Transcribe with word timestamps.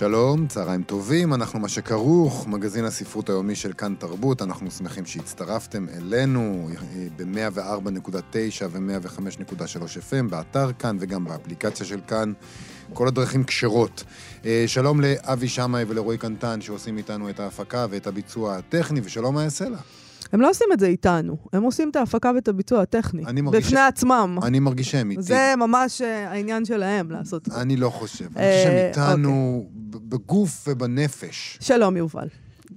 שלום, 0.00 0.46
צהריים 0.46 0.82
טובים, 0.82 1.34
אנחנו 1.34 1.58
מה 1.58 1.68
שכרוך, 1.68 2.46
מגזין 2.48 2.84
הספרות 2.84 3.28
היומי 3.28 3.54
של 3.54 3.72
כאן 3.72 3.94
תרבות, 3.98 4.42
אנחנו 4.42 4.70
שמחים 4.70 5.06
שהצטרפתם 5.06 5.86
אלינו 5.88 6.68
ב-104.9 7.16 8.64
ו-105.3 8.70 9.82
FM, 9.82 10.30
באתר 10.30 10.72
כאן 10.72 10.96
וגם 11.00 11.24
באפליקציה 11.24 11.86
של 11.86 12.00
כאן, 12.06 12.32
כל 12.94 13.08
הדרכים 13.08 13.44
כשרות. 13.44 14.04
אה, 14.44 14.64
שלום 14.66 15.00
לאבי 15.00 15.48
שמאי 15.48 15.84
ולרועי 15.88 16.18
קנטן 16.18 16.60
שעושים 16.60 16.98
איתנו 16.98 17.30
את 17.30 17.40
ההפקה 17.40 17.86
ואת 17.90 18.06
הביצוע 18.06 18.56
הטכני, 18.56 19.00
ושלום 19.04 19.36
לה. 19.68 19.78
הם 20.32 20.40
לא 20.40 20.50
עושים 20.50 20.66
את 20.72 20.80
זה 20.80 20.86
איתנו, 20.86 21.36
הם 21.52 21.62
עושים 21.62 21.90
את 21.90 21.96
ההפקה 21.96 22.32
ואת 22.34 22.48
הביצוע 22.48 22.82
הטכני. 22.82 23.24
אני 23.26 23.40
מרגיש... 23.40 23.66
בפני 23.66 23.80
עצמם. 23.80 24.38
אני 24.42 24.58
מרגיש 24.58 24.90
שהם 24.90 25.10
איתי. 25.10 25.22
זה 25.22 25.54
ממש 25.56 26.02
אה, 26.02 26.30
העניין 26.30 26.64
שלהם 26.64 27.10
לעשות 27.10 27.48
את 27.48 27.52
זה. 27.52 27.60
אני 27.60 27.76
לא 27.76 27.90
חושב. 27.90 28.24
אני 28.24 28.32
חושב 28.32 28.64
שהם 28.64 28.72
אה, 28.72 28.88
איתנו 28.88 29.64
אוקיי. 29.66 30.00
בגוף 30.08 30.68
ובנפש. 30.68 31.58
שלום, 31.60 31.96
יובל. 31.96 32.28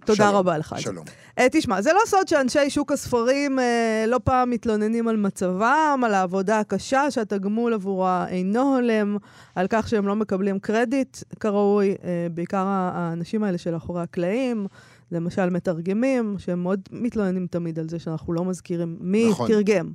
תודה 0.05 0.29
רבה 0.29 0.57
לך. 0.57 0.75
שלום. 0.79 1.05
Uh, 1.39 1.43
תשמע, 1.51 1.81
זה 1.81 1.93
לא 1.93 1.99
סוד 2.05 2.27
שאנשי 2.27 2.69
שוק 2.69 2.91
הספרים 2.91 3.59
uh, 3.59 3.61
לא 4.07 4.19
פעם 4.23 4.49
מתלוננים 4.49 5.07
על 5.07 5.17
מצבם, 5.17 6.01
על 6.05 6.13
העבודה 6.13 6.59
הקשה 6.59 7.11
שהתגמול 7.11 7.73
עבורה 7.73 8.25
אינו 8.29 8.75
הולם, 8.75 9.17
על 9.55 9.67
כך 9.69 9.87
שהם 9.87 10.07
לא 10.07 10.15
מקבלים 10.15 10.59
קרדיט 10.59 11.17
כראוי, 11.39 11.95
uh, 11.99 12.05
בעיקר 12.33 12.63
האנשים 12.67 13.43
האלה 13.43 13.57
שלאחורי 13.57 14.01
הקלעים. 14.01 14.67
למשל 15.11 15.49
מתרגמים, 15.49 16.35
שהם 16.37 16.63
מאוד 16.63 16.79
מתלוננים 16.91 17.47
תמיד 17.47 17.79
על 17.79 17.89
זה 17.89 17.99
שאנחנו 17.99 18.33
לא 18.33 18.45
מזכירים 18.45 18.97
מי 18.99 19.29
נכון. 19.29 19.47
תרגם. 19.47 19.91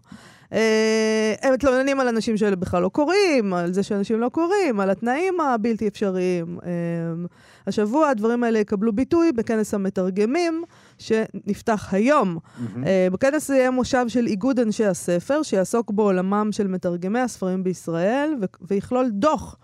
הם 1.43 1.53
מתלוננים 1.53 2.01
על 2.01 2.09
אנשים 2.09 2.37
שאלה 2.37 2.57
בכלל 2.57 2.83
לא 2.83 2.89
קוראים, 2.89 3.55
על 3.55 3.73
זה 3.73 3.83
שאנשים 3.83 4.21
לא 4.21 4.29
קוראים, 4.29 4.81
על 4.81 4.91
התנאים 4.91 5.41
הבלתי 5.41 5.89
אפשריים. 5.89 6.59
השבוע 7.67 8.09
הדברים 8.09 8.45
האלה 8.45 8.59
יקבלו 8.59 8.93
ביטוי 8.93 9.33
בכנס 9.33 9.75
המתרגמים, 9.75 10.65
שנפתח 10.99 11.89
היום. 11.93 12.39
Mm-hmm. 12.39 12.79
בכנס 13.13 13.49
יהיה 13.49 13.71
מושב 13.71 14.05
של 14.09 14.27
איגוד 14.27 14.61
אנשי 14.61 14.85
הספר, 14.85 15.43
שיעסוק 15.43 15.91
בעולמם 15.91 16.49
של 16.53 16.67
מתרגמי 16.67 17.21
הספרים 17.21 17.65
בישראל, 17.65 18.35
ו- 18.41 18.67
ויכלול 18.71 19.11
דוח. 19.11 19.57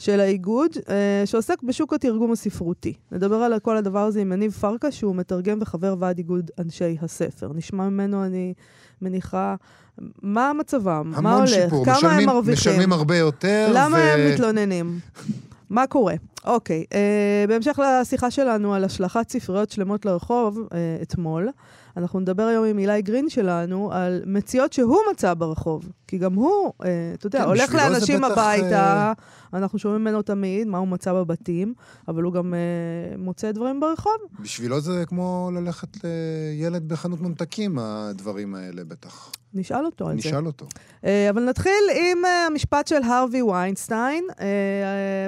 של 0.00 0.20
האיגוד, 0.20 0.70
אה, 0.88 1.22
שעוסק 1.26 1.62
בשוק 1.62 1.92
התרגום 1.92 2.32
הספרותי. 2.32 2.92
נדבר 3.12 3.36
על 3.36 3.58
כל 3.58 3.76
הדבר 3.76 4.00
הזה 4.00 4.20
עם 4.20 4.32
יניב 4.32 4.52
פרקה, 4.52 4.90
שהוא 4.90 5.16
מתרגם 5.16 5.58
וחבר 5.60 5.94
ועד 5.98 6.18
איגוד 6.18 6.50
אנשי 6.58 6.96
הספר. 7.02 7.50
נשמע 7.54 7.88
ממנו, 7.88 8.24
אני 8.24 8.54
מניחה, 9.02 9.54
מה 10.22 10.52
מצבם, 10.58 11.12
מה 11.22 11.34
הולך, 11.36 11.50
שיפור. 11.50 11.84
כמה 11.84 11.94
משלמים, 11.96 12.18
הם 12.18 12.26
מרוויחים. 12.26 12.72
משלמים 12.72 12.92
הרבה 12.92 13.16
יותר. 13.16 13.72
למה 13.74 13.96
ו... 13.96 14.00
הם 14.00 14.32
מתלוננים? 14.32 14.98
מה 15.70 15.86
קורה? 15.86 16.14
אוקיי, 16.44 16.84
אה, 16.94 17.44
בהמשך 17.48 17.78
לשיחה 17.78 18.30
שלנו 18.30 18.74
על 18.74 18.84
השלכת 18.84 19.30
ספריות 19.30 19.70
שלמות 19.70 20.04
לרחוב 20.06 20.58
אה, 20.72 20.98
אתמול, 21.02 21.48
אנחנו 21.96 22.20
נדבר 22.20 22.42
היום 22.42 22.64
עם 22.64 22.78
אילי 22.78 23.02
גרין 23.02 23.28
שלנו 23.28 23.92
על 23.92 24.22
מציאות 24.26 24.72
שהוא 24.72 24.98
מצא 25.12 25.34
ברחוב. 25.34 25.88
כי 26.06 26.18
גם 26.18 26.34
הוא, 26.34 26.72
אה, 26.84 27.12
אתה 27.14 27.26
יודע, 27.26 27.38
כן, 27.38 27.44
הולך 27.44 27.74
לאנשים 27.74 28.24
הביתה, 28.24 28.72
אה... 28.72 29.12
אנחנו 29.54 29.78
שומעים 29.78 30.00
ממנו 30.00 30.22
תמיד 30.22 30.66
מה 30.66 30.78
הוא 30.78 30.88
מצא 30.88 31.12
בבתים, 31.12 31.74
אבל 32.08 32.22
הוא 32.22 32.32
גם 32.32 32.54
אה, 32.54 33.16
מוצא 33.18 33.52
דברים 33.52 33.80
ברחוב. 33.80 34.16
בשבילו 34.40 34.80
זה 34.80 35.04
כמו 35.06 35.50
ללכת 35.54 35.88
לילד 36.04 36.88
בחנות 36.88 37.20
ממתקים, 37.20 37.78
הדברים 37.78 38.54
האלה 38.54 38.84
בטח. 38.84 39.32
נשאל 39.54 39.84
אותו 39.84 40.08
על 40.08 40.20
זה. 40.20 40.28
נשאל 40.28 40.46
אותו. 40.46 40.66
אה, 41.04 41.30
אבל 41.30 41.44
נתחיל 41.44 41.84
עם 41.94 42.24
uh, 42.24 42.28
המשפט 42.28 42.86
של 42.86 43.02
הרווי 43.02 43.42
ויינסטיין, 43.42 44.24
uh, 44.30 44.34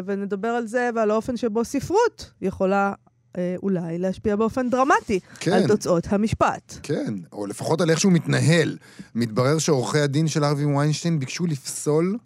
ונדבר 0.07 0.49
על 0.49 0.67
זה 0.67 0.91
ועל 0.95 1.11
האופן 1.11 1.37
שבו 1.37 1.65
ספרות 1.65 2.31
יכולה 2.43 2.93
אה, 3.39 3.55
אולי 3.63 3.99
להשפיע 3.99 4.37
באופן 4.37 4.71
דרמטי 4.71 5.21
כן. 5.41 5.53
על 5.53 5.67
תוצאות 5.69 6.07
המשפט. 6.11 6.79
כן, 6.83 7.15
או 7.33 7.47
לפחות 7.47 7.81
על 7.81 7.91
איך 7.91 8.01
שהוא 8.01 8.13
מתנהל. 8.13 8.77
מתברר 9.15 9.59
שעורכי 9.59 9.99
הדין 9.99 10.29
של 10.29 10.45
ארווי 10.45 10.65
ויינשטיין 10.65 11.19
ביקשו 11.19 11.47
לפסול 11.47 12.19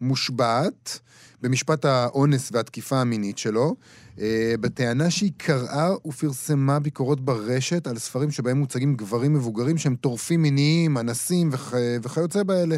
מושבעת 0.00 0.98
במשפט 1.40 1.84
האונס 1.84 2.50
והתקיפה 2.52 3.00
המינית 3.00 3.38
שלו, 3.38 3.74
אה, 4.20 4.54
בטענה 4.60 5.10
שהיא 5.10 5.32
קראה 5.36 5.90
ופרסמה 6.06 6.78
ביקורות 6.78 7.20
ברשת 7.20 7.86
על 7.86 7.98
ספרים 7.98 8.30
שבהם 8.30 8.58
מוצגים 8.58 8.94
גברים 8.94 9.34
מבוגרים 9.34 9.78
שהם 9.78 9.96
טורפים 9.96 10.42
מיניים, 10.42 10.98
אנסים 10.98 11.48
וכ... 11.52 11.74
וכיוצא 12.02 12.42
באלה. 12.42 12.76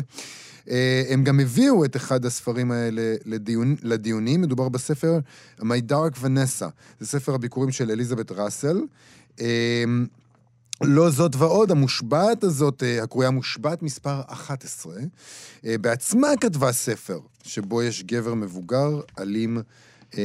אה, 0.71 1.03
הם 1.09 1.25
גם 1.25 1.41
הביאו 1.41 1.85
את 1.85 1.97
אחד 1.97 2.25
הספרים 2.25 2.71
האלה 2.71 3.15
לדיון, 3.25 3.77
לדיונים, 3.83 4.41
מדובר 4.41 4.69
בספר 4.69 5.19
My 5.61 5.91
Dark 5.91 6.17
Vanessa, 6.23 6.67
זה 7.01 7.07
ספר 7.07 7.35
הביקורים 7.35 7.73
של 7.73 7.91
אליזבת 7.91 8.33
ראסל. 8.33 8.81
אה, 10.83 10.87
לא 10.89 11.11
זאת 11.11 11.37
ועוד, 11.37 11.71
המושבעת 11.71 12.45
הזאת, 12.45 12.83
אה, 12.83 13.03
הקרויה 13.03 13.31
מושבעת 13.31 13.83
מספר 13.83 14.21
11, 14.27 14.95
בעצמה 15.65 16.29
כתבה 16.41 16.73
ספר 16.73 17.21
שבו 17.43 17.83
יש 17.83 18.03
גבר 18.03 18.35
מבוגר, 18.35 19.01
אלים 19.19 19.59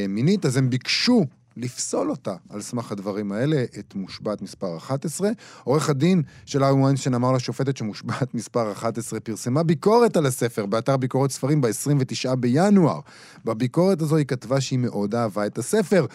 מינית, 0.08 0.46
אז 0.46 0.56
הם 0.56 0.70
ביקשו 0.70 1.26
לפסול 1.56 2.10
אותה 2.10 2.34
על 2.50 2.62
סמך 2.62 2.92
הדברים 2.92 3.32
האלה, 3.32 3.64
את 3.78 3.94
מושבעת 3.94 4.42
מספר 4.42 4.76
11. 4.76 5.30
עורך 5.64 5.90
הדין 5.90 6.22
של 6.46 6.64
ארי 6.64 6.82
ויינשטיין 6.82 7.14
אמר 7.14 7.32
לשופטת 7.32 7.76
שמושבעת 7.76 8.34
מספר 8.34 8.72
11 8.72 9.20
פרסמה 9.20 9.62
ביקורת 9.62 10.16
על 10.16 10.26
הספר 10.26 10.66
באתר 10.66 10.96
ביקורת 10.96 11.30
ספרים 11.30 11.60
ב-29 11.60 12.34
בינואר. 12.34 13.00
בביקורת 13.44 14.02
הזו 14.02 14.16
היא 14.16 14.26
כתבה 14.26 14.60
שהיא 14.60 14.78
מאוד 14.78 15.14
אהבה 15.14 15.46
את 15.46 15.58
הספר. 15.58 16.06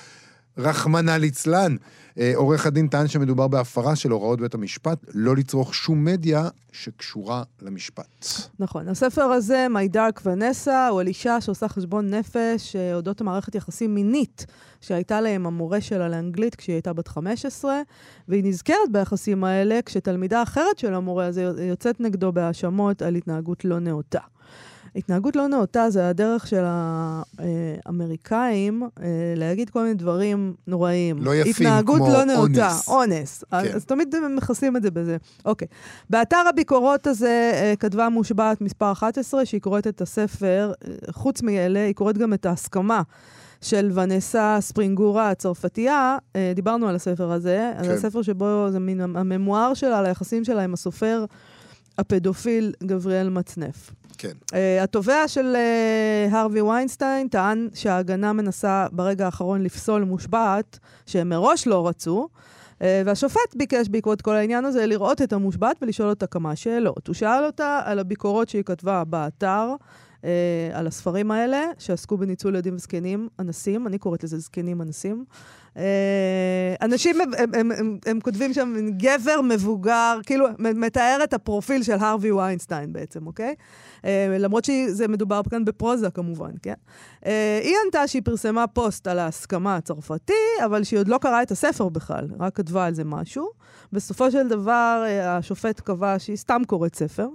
רחמנא 0.59 1.11
ליצלן. 1.11 1.75
אה, 2.19 2.31
עורך 2.35 2.65
הדין 2.65 2.87
טען 2.87 3.07
שמדובר 3.07 3.47
בהפרה 3.47 3.95
של 3.95 4.11
הוראות 4.11 4.41
בית 4.41 4.53
המשפט, 4.53 5.05
לא 5.13 5.35
לצרוך 5.35 5.75
שום 5.75 6.05
מדיה 6.05 6.47
שקשורה 6.71 7.43
למשפט. 7.61 8.25
נכון. 8.59 8.87
הספר 8.87 9.21
הזה, 9.21 9.67
My 9.73 9.95
Dark 9.95 10.21
Vanessa, 10.21 10.71
הוא 10.89 10.99
על 10.99 11.07
אישה 11.07 11.41
שעושה 11.41 11.67
חשבון 11.67 12.13
נפש 12.13 12.75
אה, 12.75 12.95
אודות 12.95 13.21
המערכת 13.21 13.55
יחסים 13.55 13.95
מינית 13.95 14.45
שהייתה 14.81 15.21
להם 15.21 15.45
המורה 15.45 15.81
שלה 15.81 16.09
לאנגלית 16.09 16.55
כשהיא 16.55 16.73
הייתה 16.73 16.93
בת 16.93 17.07
15, 17.07 17.81
והיא 18.27 18.43
נזכרת 18.43 18.91
ביחסים 18.91 19.43
האלה 19.43 19.79
כשתלמידה 19.85 20.43
אחרת 20.43 20.77
של 20.77 20.93
המורה 20.93 21.25
הזה 21.25 21.41
יוצאת 21.41 21.99
נגדו 21.99 22.31
בהאשמות 22.31 23.01
על 23.01 23.15
התנהגות 23.15 23.65
לא 23.65 23.79
נאותה. 23.79 24.21
התנהגות 24.95 25.35
לא 25.35 25.47
נאותה 25.47 25.89
זה 25.89 26.09
הדרך 26.09 26.47
של 26.47 26.63
האמריקאים 27.37 28.83
אה, 28.83 29.07
להגיד 29.35 29.69
כל 29.69 29.81
מיני 29.81 29.93
דברים 29.93 30.53
נוראיים. 30.67 31.17
לא 31.17 31.35
יפים, 31.35 31.53
כמו 31.53 31.65
אונס. 31.65 31.81
התנהגות 31.81 32.01
לא 32.01 32.23
נאותה, 32.23 32.71
אונס. 32.87 33.43
כן. 33.51 33.57
אז 33.57 33.85
תמיד 33.85 34.15
הם 34.15 34.35
מכסים 34.35 34.77
את 34.77 34.81
זה 34.81 34.91
בזה. 34.91 35.17
אוקיי. 35.45 35.67
באתר 36.09 36.43
הביקורות 36.49 37.07
הזה 37.07 37.51
אה, 37.53 37.73
כתבה 37.79 38.09
מושבעת 38.09 38.61
מספר 38.61 38.91
11, 38.91 39.45
שהיא 39.45 39.61
קוראת 39.61 39.87
את 39.87 40.01
הספר, 40.01 40.71
אה, 40.87 40.93
חוץ 41.11 41.41
מאלה, 41.41 41.85
היא 41.85 41.95
קוראת 41.95 42.17
גם 42.17 42.33
את 42.33 42.45
ההסכמה. 42.45 43.01
של 43.61 43.91
ונסה 43.93 44.57
ספרינגורה 44.59 45.29
הצרפתייה, 45.29 46.17
דיברנו 46.55 46.87
על 46.87 46.95
הספר 46.95 47.31
הזה, 47.31 47.71
כן. 47.77 47.83
על 47.89 47.91
הספר 47.91 48.21
שבו 48.21 48.67
זה 48.71 48.79
מין 48.79 49.01
הממואר 49.01 49.73
שלה, 49.73 49.99
על 49.99 50.05
היחסים 50.05 50.43
שלה 50.43 50.63
עם 50.63 50.73
הסופר 50.73 51.25
הפדופיל 51.97 52.73
גבריאל 52.83 53.29
מצנף. 53.29 53.91
כן. 54.19 54.31
Uh, 54.51 54.83
התובע 54.83 55.27
של 55.27 55.55
uh, 55.55 56.35
הרווי 56.35 56.61
ויינסטיין 56.61 57.27
טען 57.27 57.67
שההגנה 57.73 58.33
מנסה 58.33 58.87
ברגע 58.91 59.25
האחרון 59.25 59.63
לפסול 59.63 60.03
מושבעת 60.03 60.79
שהם 61.05 61.29
מראש 61.29 61.67
לא 61.67 61.87
רצו, 61.87 62.27
uh, 62.79 62.81
והשופט 63.05 63.55
ביקש 63.55 63.89
בעקבות 63.89 64.21
כל 64.21 64.35
העניין 64.35 64.65
הזה 64.65 64.85
לראות 64.85 65.21
את 65.21 65.33
המושבעת 65.33 65.77
ולשאול 65.81 66.09
אותה 66.09 66.27
כמה 66.27 66.55
שאלות. 66.55 67.07
הוא 67.07 67.13
שאל 67.13 67.45
אותה 67.45 67.81
על 67.85 67.99
הביקורות 67.99 68.49
שהיא 68.49 68.63
כתבה 68.63 69.03
באתר. 69.03 69.75
Uh, 70.21 70.21
על 70.73 70.87
הספרים 70.87 71.31
האלה, 71.31 71.65
שעסקו 71.77 72.17
בניצול 72.17 72.55
ילדים 72.55 72.75
וזקנים, 72.75 73.27
אנסים, 73.39 73.87
אני 73.87 73.97
קוראת 73.97 74.23
לזה 74.23 74.39
זקנים 74.39 74.81
אנסים, 74.81 75.25
uh, 75.75 75.79
אנשים, 76.81 77.21
הם, 77.21 77.31
הם, 77.37 77.49
הם, 77.53 77.71
הם, 77.71 77.97
הם 78.05 78.19
כותבים 78.19 78.53
שם 78.53 78.75
גבר 78.97 79.41
מבוגר, 79.41 80.19
כאילו, 80.25 80.47
מתאר 80.59 81.19
את 81.23 81.33
הפרופיל 81.33 81.83
של 81.83 81.93
הרווי 81.93 82.31
ויינסטיין 82.31 82.93
בעצם, 82.93 83.27
אוקיי? 83.27 83.45
אה, 83.47 83.53
למרות 84.39 84.65
שזה 84.65 85.07
מדובר 85.07 85.41
כאן 85.49 85.65
בפרוזה 85.65 86.09
כמובן, 86.09 86.51
כן? 86.61 86.73
אה, 87.25 87.59
היא 87.63 87.75
ענתה 87.85 88.07
שהיא 88.07 88.21
פרסמה 88.25 88.67
פוסט 88.67 89.07
על 89.07 89.19
ההסכמה 89.19 89.75
הצרפתי, 89.75 90.33
אבל 90.65 90.83
שהיא 90.83 90.99
עוד 90.99 91.07
לא 91.07 91.17
קראה 91.17 91.41
את 91.41 91.51
הספר 91.51 91.89
בכלל, 91.89 92.27
רק 92.39 92.55
כתבה 92.55 92.85
על 92.85 92.93
זה 92.93 93.03
משהו. 93.03 93.49
בסופו 93.93 94.31
של 94.31 94.47
דבר, 94.47 95.03
אה, 95.05 95.37
השופט 95.37 95.79
קבע 95.79 96.19
שהיא 96.19 96.37
סתם 96.37 96.61
קוראת 96.67 96.95
ספר, 96.95 97.27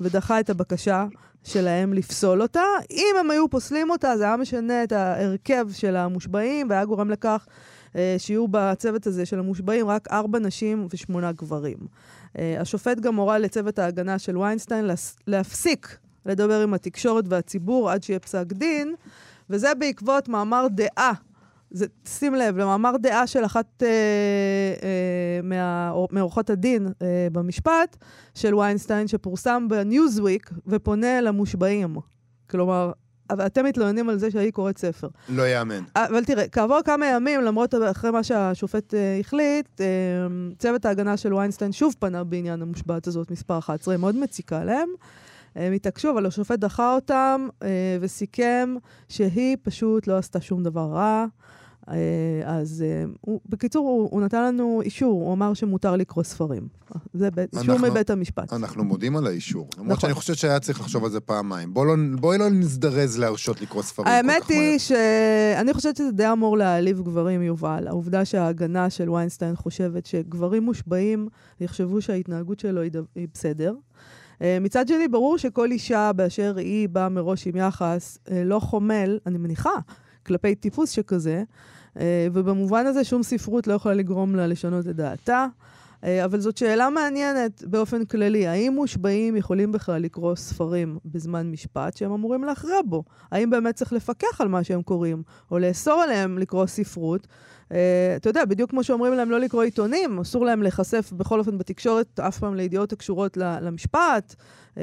ודחה 0.00 0.40
את 0.40 0.50
הבקשה 0.50 1.06
שלהם 1.44 1.92
לפסול 1.92 2.42
אותה. 2.42 2.64
אם 2.90 3.14
הם 3.20 3.30
היו 3.30 3.50
פוסלים 3.50 3.90
אותה, 3.90 4.16
זה 4.16 4.24
היה 4.24 4.36
משנה 4.36 4.84
את 4.84 4.92
ההרכב 4.92 5.66
של 5.72 5.96
המושבעים, 5.96 6.70
והיה 6.70 6.84
גורם 6.84 7.10
לכך 7.10 7.46
אה, 7.96 8.14
שיהיו 8.18 8.48
בצוות 8.50 9.06
הזה 9.06 9.26
של 9.26 9.38
המושבעים 9.38 9.88
רק 9.88 10.08
ארבע 10.10 10.38
נשים 10.38 10.86
ושמונה 10.90 11.32
גברים. 11.32 11.78
אה, 12.38 12.56
השופט 12.60 13.00
גם 13.00 13.16
הורה 13.16 13.38
לצוות 13.38 13.78
ההגנה 13.78 14.18
של 14.18 14.38
ויינסטיין 14.38 14.90
להפסיק 15.26 15.98
לדבר 16.26 16.60
עם 16.60 16.74
התקשורת 16.74 17.24
והציבור 17.28 17.90
עד 17.90 18.02
שיהיה 18.02 18.18
פסק 18.18 18.46
דין, 18.52 18.94
וזה 19.50 19.74
בעקבות 19.74 20.28
מאמר 20.28 20.66
דעה. 20.70 21.12
זה, 21.70 21.86
שים 22.08 22.34
לב, 22.34 22.58
למאמר 22.58 22.96
דעה 22.96 23.26
של 23.26 23.44
אחת 23.44 23.82
אה, 23.82 23.88
אה, 24.82 26.06
מעורכות 26.10 26.50
הדין 26.50 26.88
אה, 27.02 27.28
במשפט 27.32 27.96
של 28.34 28.54
ויינסטיין, 28.54 29.08
שפורסם 29.08 29.66
בניוזוויק 29.68 30.50
ופונה 30.66 31.20
למושבעים. 31.20 31.96
כלומר, 32.50 32.92
אבל 33.30 33.46
אתם 33.46 33.64
מתלוננים 33.64 34.08
על 34.08 34.18
זה 34.18 34.30
שהיא 34.30 34.50
קוראת 34.50 34.78
ספר. 34.78 35.08
לא 35.28 35.42
יאמן. 35.42 35.84
אבל 35.96 36.24
תראה, 36.24 36.48
כעבור 36.48 36.82
כמה 36.84 37.06
ימים, 37.06 37.40
למרות 37.40 37.74
אחרי 37.90 38.10
מה 38.10 38.22
שהשופט 38.22 38.94
אה, 38.94 39.18
החליט, 39.20 39.80
אה, 39.80 39.86
צוות 40.58 40.84
ההגנה 40.84 41.16
של 41.16 41.34
ויינסטיין 41.34 41.72
שוב 41.72 41.94
פנה 41.98 42.24
בעניין 42.24 42.62
המושבעת 42.62 43.06
הזאת, 43.06 43.30
מספר 43.30 43.58
11, 43.58 43.96
מאוד 43.96 44.16
מציקה 44.16 44.64
להם. 44.64 44.88
הם 45.56 45.72
התעקשו, 45.72 46.10
אבל 46.10 46.26
השופט 46.26 46.58
דחה 46.58 46.94
אותם 46.94 47.48
אה, 47.62 47.68
וסיכם 48.00 48.74
שהיא 49.08 49.56
פשוט 49.62 50.06
לא 50.06 50.18
עשתה 50.18 50.40
שום 50.40 50.62
דבר 50.62 50.90
רע. 50.92 51.26
אה, 51.90 51.94
אז 52.44 52.84
אה, 52.86 53.04
הוא, 53.20 53.40
בקיצור, 53.48 53.88
הוא, 53.88 54.08
הוא 54.10 54.20
נתן 54.20 54.42
לנו 54.42 54.82
אישור, 54.84 55.22
הוא 55.22 55.32
אמר 55.32 55.54
שמותר 55.54 55.96
לקרוא 55.96 56.24
ספרים. 56.24 56.68
זה 57.14 57.30
בית, 57.30 57.54
אישור 57.54 57.74
אנחנו, 57.74 57.88
מבית 57.88 58.10
המשפט. 58.10 58.52
אנחנו 58.52 58.84
מודים 58.84 59.16
על 59.16 59.26
האישור. 59.26 59.68
למרות 59.76 59.90
נכון. 59.90 60.00
שאני 60.00 60.14
חושבת 60.14 60.36
שהיה 60.36 60.60
צריך 60.60 60.80
לחשוב 60.80 61.04
על 61.04 61.10
זה 61.10 61.20
פעמיים. 61.20 61.74
בואי 61.74 61.86
לא, 61.88 61.94
בוא 62.20 62.36
לא 62.36 62.50
נזדרז 62.50 63.18
להרשות 63.18 63.60
לקרוא 63.60 63.82
ספרים. 63.82 64.08
האמת 64.08 64.48
היא 64.48 64.78
שאני 64.78 65.74
חושבת 65.74 65.96
שזה 65.96 66.12
די 66.12 66.32
אמור 66.32 66.58
להעליב 66.58 67.02
גברים, 67.02 67.42
יובל. 67.42 67.86
העובדה 67.86 68.24
שההגנה 68.24 68.90
של 68.90 69.10
ויינסטיין 69.10 69.56
חושבת 69.56 70.06
שגברים 70.06 70.62
מושבעים 70.62 71.28
יחשבו 71.60 72.00
שההתנהגות 72.00 72.60
שלו 72.60 72.80
היא, 72.80 72.90
היא 73.14 73.28
בסדר. 73.34 73.74
אה, 74.42 74.58
מצד 74.60 74.88
שני, 74.88 75.08
ברור 75.08 75.38
שכל 75.38 75.70
אישה 75.70 76.12
באשר 76.12 76.56
היא 76.56 76.88
באה 76.88 77.08
מראש 77.08 77.46
עם 77.46 77.56
יחס 77.56 78.18
אה, 78.30 78.44
לא 78.44 78.58
חומל, 78.58 79.18
אני 79.26 79.38
מניחה, 79.38 79.74
כלפי 80.26 80.54
טיפוס 80.54 80.90
שכזה, 80.90 81.42
אה, 82.00 82.26
ובמובן 82.32 82.86
הזה 82.86 83.04
שום 83.04 83.22
ספרות 83.22 83.66
לא 83.66 83.74
יכולה 83.74 83.94
לגרום 83.94 84.36
לה 84.36 84.46
לשנות 84.46 84.88
את 84.88 84.96
דעתה. 84.96 85.46
אבל 86.24 86.40
זאת 86.40 86.56
שאלה 86.56 86.90
מעניינת 86.90 87.64
באופן 87.66 88.04
כללי. 88.04 88.46
האם 88.46 88.72
מושבעים 88.72 89.36
יכולים 89.36 89.72
בכלל 89.72 90.02
לקרוא 90.02 90.34
ספרים 90.34 90.98
בזמן 91.04 91.50
משפט 91.50 91.96
שהם 91.96 92.12
אמורים 92.12 92.44
להכריע 92.44 92.76
בו? 92.86 93.04
האם 93.32 93.50
באמת 93.50 93.74
צריך 93.74 93.92
לפקח 93.92 94.40
על 94.40 94.48
מה 94.48 94.64
שהם 94.64 94.82
קוראים, 94.82 95.22
או 95.50 95.58
לאסור 95.58 96.00
עליהם 96.00 96.38
לקרוא 96.38 96.66
ספרות? 96.66 97.26
Uh, 97.68 97.72
אתה 98.16 98.30
יודע, 98.30 98.44
בדיוק 98.44 98.70
כמו 98.70 98.84
שאומרים 98.84 99.12
להם 99.12 99.30
לא 99.30 99.40
לקרוא 99.40 99.62
עיתונים, 99.62 100.18
אסור 100.18 100.44
להם 100.44 100.62
להיחשף 100.62 101.12
בכל 101.16 101.38
אופן 101.38 101.58
בתקשורת 101.58 102.20
אף 102.20 102.38
פעם 102.38 102.54
לידיעות 102.54 102.92
הקשורות 102.92 103.36
למשפט. 103.36 104.34
Uh, 104.74 104.78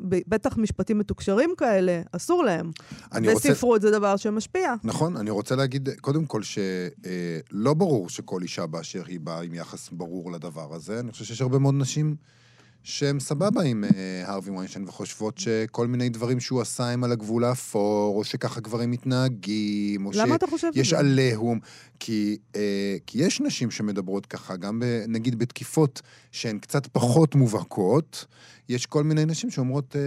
בטח 0.00 0.58
משפטים 0.58 0.98
מתוקשרים 0.98 1.50
כאלה, 1.56 2.02
אסור 2.12 2.44
להם. 2.44 2.70
וספרות 3.12 3.80
רוצה... 3.80 3.90
זה 3.90 3.98
דבר 3.98 4.16
שמשפיע. 4.16 4.74
נכון, 4.84 5.16
אני 5.16 5.30
רוצה 5.30 5.56
להגיד, 5.56 5.88
קודם 6.00 6.26
כל, 6.26 6.42
שלא 6.42 7.70
uh, 7.70 7.74
ברור 7.74 8.08
שכל 8.08 8.42
אישה 8.42 8.66
באשר 8.66 9.02
היא 9.06 9.20
באה 9.20 9.42
עם 9.42 9.54
יחס 9.54 9.88
ברור 9.92 10.32
לדבר 10.32 10.74
הזה. 10.74 11.00
אני 11.00 11.12
חושב 11.12 11.24
שיש 11.24 11.40
הרבה 11.40 11.58
מאוד 11.58 11.74
נשים... 11.74 12.16
שהן 12.88 13.20
סבבה 13.20 13.62
עם 13.62 13.84
uh, 13.84 13.92
הרווי 14.24 14.50
ויינשטיין 14.50 14.84
וחושבות 14.88 15.38
שכל 15.38 15.86
מיני 15.86 16.08
דברים 16.08 16.40
שהוא 16.40 16.60
עשה 16.60 16.90
הם 16.90 17.04
על 17.04 17.12
הגבול 17.12 17.44
האפור, 17.44 18.16
או 18.16 18.24
שככה 18.24 18.60
גברים 18.60 18.90
מתנהגים, 18.90 20.06
או 20.06 20.12
שיש 20.72 20.92
עליהום. 20.92 21.58
כי, 22.00 22.36
uh, 22.52 22.56
כי 23.06 23.18
יש 23.18 23.40
נשים 23.40 23.70
שמדברות 23.70 24.26
ככה, 24.26 24.56
גם 24.56 24.80
ב, 24.80 24.84
נגיד 25.08 25.38
בתקיפות 25.38 26.02
שהן 26.32 26.58
קצת 26.58 26.86
פחות 26.86 27.34
מובהקות, 27.34 28.26
יש 28.68 28.86
כל 28.86 29.04
מיני 29.04 29.24
נשים 29.24 29.50
שאומרות, 29.50 29.96
אה, 29.96 30.00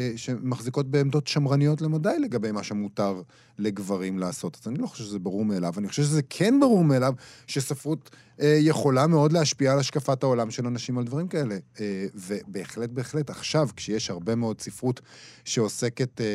אה, 0.00 0.12
שמחזיקות 0.16 0.90
בעמדות 0.90 1.26
שמרניות 1.26 1.80
למדי 1.80 2.18
לגבי 2.18 2.52
מה 2.52 2.62
שמותר 2.62 3.22
לגברים 3.58 4.18
לעשות. 4.18 4.58
אז 4.62 4.68
אני 4.68 4.78
לא 4.78 4.86
חושב 4.86 5.04
שזה 5.04 5.18
ברור 5.18 5.44
מאליו, 5.44 5.74
אני 5.78 5.88
חושב 5.88 6.02
שזה 6.02 6.20
כן 6.30 6.60
ברור 6.60 6.84
מאליו 6.84 7.14
שספרות 7.46 8.10
אה, 8.40 8.58
יכולה 8.60 9.06
מאוד 9.06 9.32
להשפיע 9.32 9.72
על 9.72 9.78
השקפת 9.78 10.22
העולם 10.22 10.50
של 10.50 10.66
אנשים 10.66 10.98
על 10.98 11.04
דברים 11.04 11.28
כאלה. 11.28 11.56
אה, 11.80 12.06
ובהחלט, 12.26 12.90
בהחלט, 12.90 13.30
עכשיו, 13.30 13.68
כשיש 13.76 14.10
הרבה 14.10 14.34
מאוד 14.34 14.60
ספרות 14.60 15.00
שעוסקת 15.44 16.20
אה, 16.20 16.26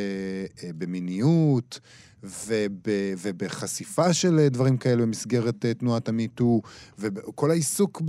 אה, 0.63 0.69
במיניות, 0.77 1.79
וב, 2.23 2.87
ובחשיפה 3.21 4.13
של 4.13 4.47
דברים 4.47 4.77
כאלה 4.77 5.01
במסגרת 5.01 5.65
אה, 5.65 5.73
תנועת 5.73 6.09
המיטו, 6.09 6.61
וכל 6.99 7.51
העיסוק 7.51 8.01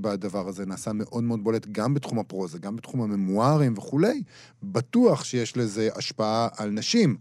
בדבר 0.00 0.48
הזה 0.48 0.66
נעשה 0.66 0.92
מאוד 0.92 1.24
מאוד 1.24 1.44
בולט 1.44 1.66
גם 1.72 1.94
בתחום 1.94 2.18
הפרוזה, 2.18 2.58
גם 2.58 2.76
בתחום 2.76 3.02
הממוארים 3.02 3.74
וכולי, 3.78 4.22
בטוח 4.62 5.24
שיש 5.24 5.56
לזה 5.56 5.88
השפעה 5.96 6.48
על 6.56 6.70
נשים. 6.70 7.16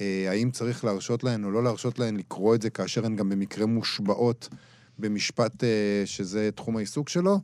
אה, 0.00 0.26
האם 0.30 0.50
צריך 0.50 0.84
להרשות 0.84 1.24
להן 1.24 1.44
או 1.44 1.50
לא 1.50 1.64
להרשות 1.64 1.98
להן 1.98 2.16
לקרוא 2.16 2.54
את 2.54 2.62
זה 2.62 2.70
כאשר 2.70 3.06
הן 3.06 3.16
גם 3.16 3.28
במקרה 3.28 3.66
מושבעות 3.66 4.48
במשפט 4.98 5.64
אה, 5.64 6.02
שזה 6.04 6.50
תחום 6.54 6.76
העיסוק 6.76 7.08
שלו? 7.08 7.40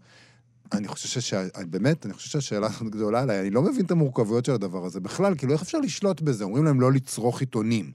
אני 0.72 0.88
חושב 0.88 1.20
ש... 1.20 1.34
באמת, 1.70 2.06
אני 2.06 2.14
חושב 2.14 2.28
שהשאלה 2.30 2.66
הזאת 2.66 2.90
גדולה 2.90 3.22
עליי. 3.22 3.40
אני 3.40 3.50
לא 3.50 3.62
מבין 3.62 3.84
את 3.84 3.90
המורכבויות 3.90 4.44
של 4.44 4.52
הדבר 4.52 4.84
הזה 4.84 5.00
בכלל, 5.00 5.34
כאילו, 5.34 5.52
איך 5.52 5.62
אפשר 5.62 5.78
לשלוט 5.78 6.20
בזה? 6.20 6.44
אומרים 6.44 6.64
להם 6.64 6.80
לא 6.80 6.92
לצרוך 6.92 7.40
עיתונים. 7.40 7.92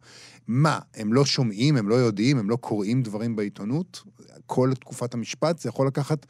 מה, 0.47 0.79
הם 0.95 1.13
לא 1.13 1.25
שומעים, 1.25 1.77
הם 1.77 1.89
לא 1.89 1.95
יודעים, 1.95 2.37
הם 2.37 2.49
לא 2.49 2.55
קוראים 2.55 3.03
דברים 3.03 3.35
בעיתונות? 3.35 4.03
כל 4.45 4.71
תקופת 4.79 5.13
המשפט 5.13 5.59
זה 5.59 5.69
יכול 5.69 5.87
לקחת 5.87 6.25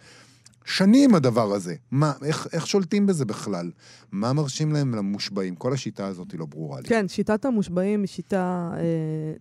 שנים 0.65 1.15
הדבר 1.15 1.53
הזה. 1.53 1.75
מה, 1.91 2.13
איך, 2.23 2.47
איך 2.53 2.67
שולטים 2.67 3.05
בזה 3.05 3.25
בכלל? 3.25 3.71
מה 4.11 4.33
מרשים 4.33 4.71
להם 4.71 4.95
למושבעים? 4.95 5.55
כל 5.55 5.73
השיטה 5.73 6.07
הזאת 6.07 6.31
היא 6.31 6.39
לא 6.39 6.45
ברורה 6.45 6.81
לי. 6.81 6.87
כן, 6.87 7.07
שיטת 7.07 7.45
המושבעים 7.45 7.99
היא 7.99 8.07
שיטה 8.07 8.71
אה, 8.73 8.79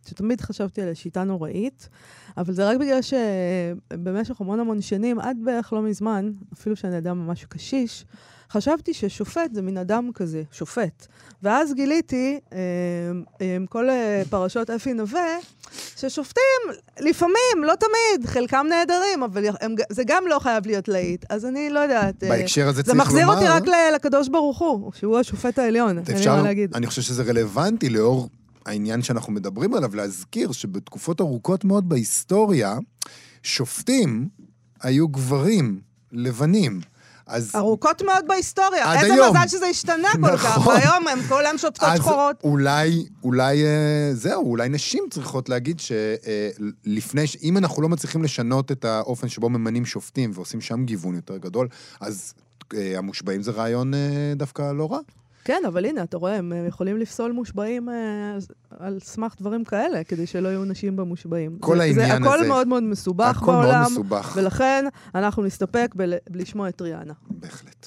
שתמיד 0.08 0.40
חשבתי 0.40 0.82
עליה, 0.82 0.94
שיטה 0.94 1.24
נוראית, 1.24 1.88
אבל 2.36 2.52
זה 2.52 2.68
רק 2.68 2.76
בגלל 2.76 3.00
שבמשך 3.02 4.40
המון 4.40 4.60
המון 4.60 4.80
שנים, 4.80 5.18
עד 5.18 5.36
בערך 5.44 5.72
לא 5.72 5.82
מזמן, 5.82 6.30
אפילו 6.52 6.76
שאני 6.76 6.98
אדם 6.98 7.26
ממש 7.26 7.44
קשיש, 7.44 8.04
חשבתי 8.52 8.94
ששופט 8.94 9.54
זה 9.54 9.62
מין 9.62 9.78
אדם 9.78 10.10
כזה, 10.14 10.42
שופט. 10.52 11.06
ואז 11.42 11.74
גיליתי, 11.74 12.38
אה, 12.52 12.58
עם 13.56 13.66
כל 13.66 13.90
אה, 13.90 14.22
פרשות 14.30 14.70
אפי 14.70 14.92
נווה, 14.92 15.36
ששופטים, 15.96 16.42
לפעמים, 17.00 17.64
לא 17.64 17.74
תמיד, 17.74 18.26
חלקם 18.26 18.66
נהדרים, 18.68 19.22
אבל 19.22 19.44
הם, 19.60 19.74
זה 19.90 20.02
גם 20.06 20.24
לא 20.26 20.38
חייב 20.38 20.66
להיות 20.66 20.88
להיט. 20.88 21.24
אז 21.28 21.44
אני 21.44 21.70
לא 21.70 21.80
יודעת. 21.80 22.24
אה, 22.24 22.28
בהקשר 22.28 22.68
הזה 22.68 22.82
צריך 22.82 22.94
לומר... 22.94 23.04
זה 23.04 23.10
מחזיר 23.10 23.28
אותי 23.28 23.48
רק 23.48 23.76
לקדוש 23.94 24.28
ברוך 24.28 24.58
הוא, 24.58 24.92
שהוא 24.94 25.18
השופט 25.18 25.58
העליון, 25.58 25.98
אין 25.98 26.18
לי 26.18 26.26
מה 26.26 26.42
להגיד. 26.42 26.74
אני 26.74 26.86
חושב 26.86 27.02
שזה 27.02 27.22
רלוונטי 27.22 27.88
לאור 27.88 28.28
העניין 28.66 29.02
שאנחנו 29.02 29.32
מדברים 29.32 29.74
עליו, 29.74 29.96
להזכיר 29.96 30.52
שבתקופות 30.52 31.20
ארוכות 31.20 31.64
מאוד 31.64 31.88
בהיסטוריה, 31.88 32.78
שופטים 33.42 34.28
היו 34.80 35.08
גברים 35.08 35.80
לבנים. 36.12 36.80
אז... 37.28 37.52
ארוכות 37.54 38.02
מאוד 38.02 38.24
בהיסטוריה. 38.26 38.92
עד 38.92 38.98
איזה 38.98 39.14
היום. 39.14 39.36
מזל 39.36 39.48
שזה 39.48 39.66
השתנה 39.66 40.08
כל 40.20 40.36
כך. 40.36 40.58
נכון. 40.58 40.74
והיום 40.74 41.08
הם 41.08 41.18
כולם 41.28 41.58
שופטות 41.58 41.88
שחורות. 41.96 42.36
אז 42.44 42.50
אולי, 42.50 43.06
אולי, 43.24 43.64
אה, 43.64 44.10
זהו, 44.12 44.50
אולי 44.50 44.68
נשים 44.68 45.04
צריכות 45.10 45.48
להגיד 45.48 45.80
שלפני, 45.80 47.20
אה, 47.20 47.26
אם 47.42 47.56
אנחנו 47.58 47.82
לא 47.82 47.88
מצליחים 47.88 48.22
לשנות 48.22 48.72
את 48.72 48.84
האופן 48.84 49.28
שבו 49.28 49.48
ממנים 49.48 49.86
שופטים 49.86 50.30
ועושים 50.34 50.60
שם 50.60 50.84
גיוון 50.84 51.14
יותר 51.14 51.36
גדול, 51.36 51.68
אז 52.00 52.34
אה, 52.74 52.98
המושבעים 52.98 53.42
זה 53.42 53.50
רעיון 53.50 53.92
דווקא 54.36 54.72
לא 54.72 54.92
רע. 54.92 54.98
כן, 55.48 55.62
אבל 55.66 55.84
הנה, 55.84 56.02
אתה 56.02 56.16
רואה, 56.16 56.36
הם 56.36 56.52
יכולים 56.68 56.96
לפסול 56.96 57.32
מושבעים 57.32 57.88
אה, 57.88 58.38
על 58.78 58.98
סמך 59.00 59.34
דברים 59.40 59.64
כאלה, 59.64 60.04
כדי 60.04 60.26
שלא 60.26 60.48
יהיו 60.48 60.64
נשים 60.64 60.96
במושבעים. 60.96 61.58
כל 61.60 61.76
זה, 61.76 61.82
העניין 61.82 62.08
זה, 62.08 62.14
הזה. 62.14 62.28
הכל 62.28 62.48
מאוד 62.48 62.68
מאוד 62.68 62.82
מסובך 62.82 63.36
הכל 63.42 63.46
בעולם. 63.46 63.68
הכל 63.68 63.78
מאוד 63.78 63.92
מסובך. 63.92 64.36
ולכן 64.36 64.84
אנחנו 65.14 65.42
נסתפק 65.42 65.94
בלשמוע 66.30 66.68
את 66.68 66.80
ריאנה. 66.80 67.12
בהחלט. 67.30 67.86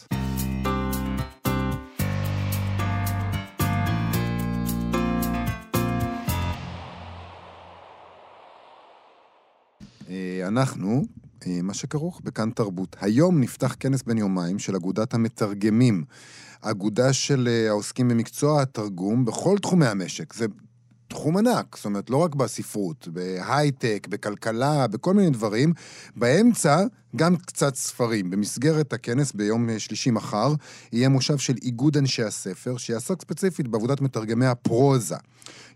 אה, 10.10 10.48
אנחנו, 10.48 10.92
אה, 10.92 11.31
מה 11.48 11.74
שכרוך 11.74 12.22
בכאן 12.24 12.50
תרבות. 12.50 12.96
היום 13.02 13.42
נפתח 13.42 13.76
כנס 13.80 14.04
בן 14.04 14.18
יומיים 14.18 14.60
של 14.60 14.76
אגודת 14.76 15.14
המתרגמים. 15.14 16.04
אגודה 16.62 17.14
של 17.14 17.48
אה, 17.52 17.70
העוסקים 17.70 18.08
במקצוע 18.08 18.62
התרגום 18.62 19.26
בכל 19.26 19.58
תחומי 19.58 19.86
המשק. 19.86 20.34
זה 20.34 20.46
תחום 21.08 21.38
ענק, 21.38 21.76
זאת 21.76 21.86
אומרת, 21.86 22.10
לא 22.10 22.18
רק 22.18 22.36
בספרות, 22.36 23.08
בהייטק, 23.08 24.08
בכלכלה, 24.10 24.88
בכל 24.88 25.14
מיני 25.14 25.30
דברים. 25.30 25.74
באמצע, 26.16 26.84
גם 27.16 27.36
קצת 27.38 27.76
ספרים. 27.76 28.30
במסגרת 28.30 28.94
הכנס 28.94 29.32
ביום 29.32 29.70
אה, 29.70 29.80
שלישי 29.80 30.12
מחר, 30.12 30.54
יהיה 30.92 31.10
מושב 31.10 31.38
של 31.38 31.54
איגוד 31.62 31.98
אנשי 31.98 32.24
הספר, 32.24 32.78
שיעסוק 32.78 33.22
ספציפית 33.22 33.68
בעבודת 33.68 34.02
מתרגמי 34.02 34.46
הפרוזה. 34.46 35.16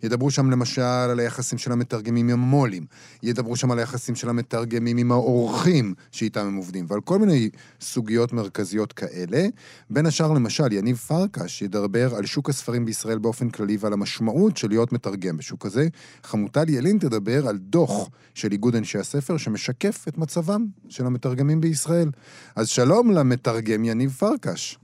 ידברו 0.04 0.32
שם 0.32 0.51
למשל 0.51 0.82
על 0.82 1.20
היחסים 1.20 1.58
של 1.58 1.72
המתרגמים 1.72 2.27
עם 2.27 2.39
המו"לים, 2.39 2.86
ידברו 3.24 3.56
שם 3.56 3.72
על 3.72 3.80
היחסים 3.80 4.15
של 4.15 4.30
המתרגמים 4.30 4.98
עם 4.98 5.12
האורחים 5.12 5.94
שאיתם 6.12 6.46
הם 6.46 6.56
עובדים, 6.56 6.86
ועל 6.88 7.01
כל 7.01 7.20
מיני 7.20 7.50
סוגיות 7.82 8.34
מרכזיות 8.34 8.94
כאלה. 8.94 9.48
בין 9.89 10.06
השאר, 10.06 10.34
למשל, 10.34 10.72
יניב 10.72 10.98
פרקש 10.98 11.62
ידבר 11.62 12.15
על 12.15 12.25
שוק 12.25 12.50
הספרים 12.50 12.86
בישראל 12.86 13.18
באופן 13.18 13.50
כללי 13.50 13.77
ועל 13.80 13.94
המשמעות 13.94 14.58
של 14.58 14.68
להיות 14.68 14.94
מתרגם 14.94 15.38
בשוק 15.38 15.65
הזה. 15.65 15.88
חמוטל 16.24 16.70
ילין 16.70 16.98
תדבר 16.98 17.48
על 17.48 17.58
דוח 17.58 18.10
של 18.34 18.51
איגוד 18.51 18.75
אנשי 18.75 18.98
הספר 18.98 19.38
שמשקף 19.38 20.06
את 20.08 20.18
מצבם 20.18 20.65
של 20.89 21.06
המתרגמים 21.06 21.25
בישראל. 21.62 22.08
אז 22.55 22.70
שלום 22.70 23.12
למתרגם 23.12 23.84
יניב 23.84 24.10
פרקש. 24.10 24.77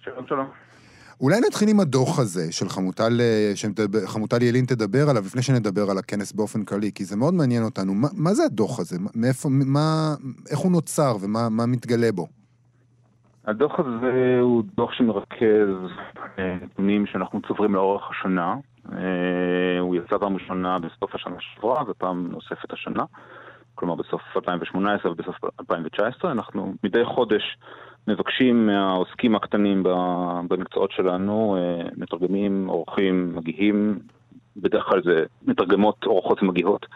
שלום, 0.00 0.26
שלום. 0.28 0.46
אולי 1.20 1.40
נתחיל 1.46 1.68
עם 1.68 1.80
הדוח 1.80 2.18
הזה 2.18 2.52
של 2.52 2.68
חמוטל, 2.68 3.20
אה, 3.20 3.52
שחמוטל 3.54 4.42
ילין 4.42 4.64
תדבר 4.64 5.10
עליו, 5.10 5.22
לפני 5.26 5.42
שנדבר 5.42 5.90
על 5.90 5.98
הכנס 5.98 6.32
באופן 6.32 6.64
כללי, 6.64 6.92
כי 6.94 7.04
זה 7.04 7.16
מאוד 7.16 7.34
מעניין 7.34 7.62
אותנו. 7.62 7.94
מה, 7.94 8.08
מה 8.16 8.34
זה 8.34 8.44
הדוח 8.44 8.80
הזה? 8.80 8.96
מאיפה, 9.14 9.48
מה, 9.48 10.14
איך 10.50 10.58
הוא 10.58 10.72
נוצר 10.72 11.16
ומה 11.20 11.66
מתגלה 11.66 12.12
בו? 12.12 12.26
הדוח 13.46 13.80
הזה 13.80 14.38
הוא 14.40 14.62
דוח 14.76 14.92
שמרכז 14.92 15.90
אה, 16.38 16.56
נתונים 16.62 17.06
שאנחנו 17.06 17.40
צוברים 17.48 17.74
לאורך 17.74 18.02
השנה. 18.10 18.54
אה, 18.92 19.78
הוא 19.80 19.96
יצא 19.96 20.18
פעם 20.18 20.34
ראשונה 20.34 20.78
בסוף 20.78 21.14
השנה 21.14 21.36
שעברה 21.38 21.82
ופעם 21.88 22.28
נוספת 22.30 22.72
השנה. 22.72 23.04
כלומר 23.76 23.94
בסוף 23.94 24.22
2018 24.36 25.12
ובסוף 25.12 25.36
2019. 25.60 26.32
אנחנו 26.32 26.74
מדי 26.84 27.04
חודש 27.04 27.56
מבקשים 28.08 28.66
מהעוסקים 28.66 29.34
הקטנים 29.34 29.82
במקצועות 30.48 30.92
שלנו, 30.92 31.56
אה, 31.58 31.88
מתרגמים, 31.96 32.68
אורחים, 32.68 33.36
מגיהים, 33.36 33.98
בדרך 34.56 34.84
כלל 34.84 35.02
זה 35.04 35.24
מתרגמות, 35.46 36.06
אורחות 36.06 36.42
ומגיהות, 36.42 36.86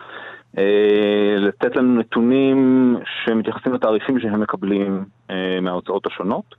אה, 0.58 1.36
לתת 1.38 1.76
לנו 1.76 1.98
נתונים 1.98 2.96
שמתייחסים 3.24 3.72
לתעריפים 3.72 4.20
שהם 4.20 4.40
מקבלים 4.40 5.04
אה, 5.30 5.58
מההוצאות 5.62 6.06
השונות. 6.06 6.54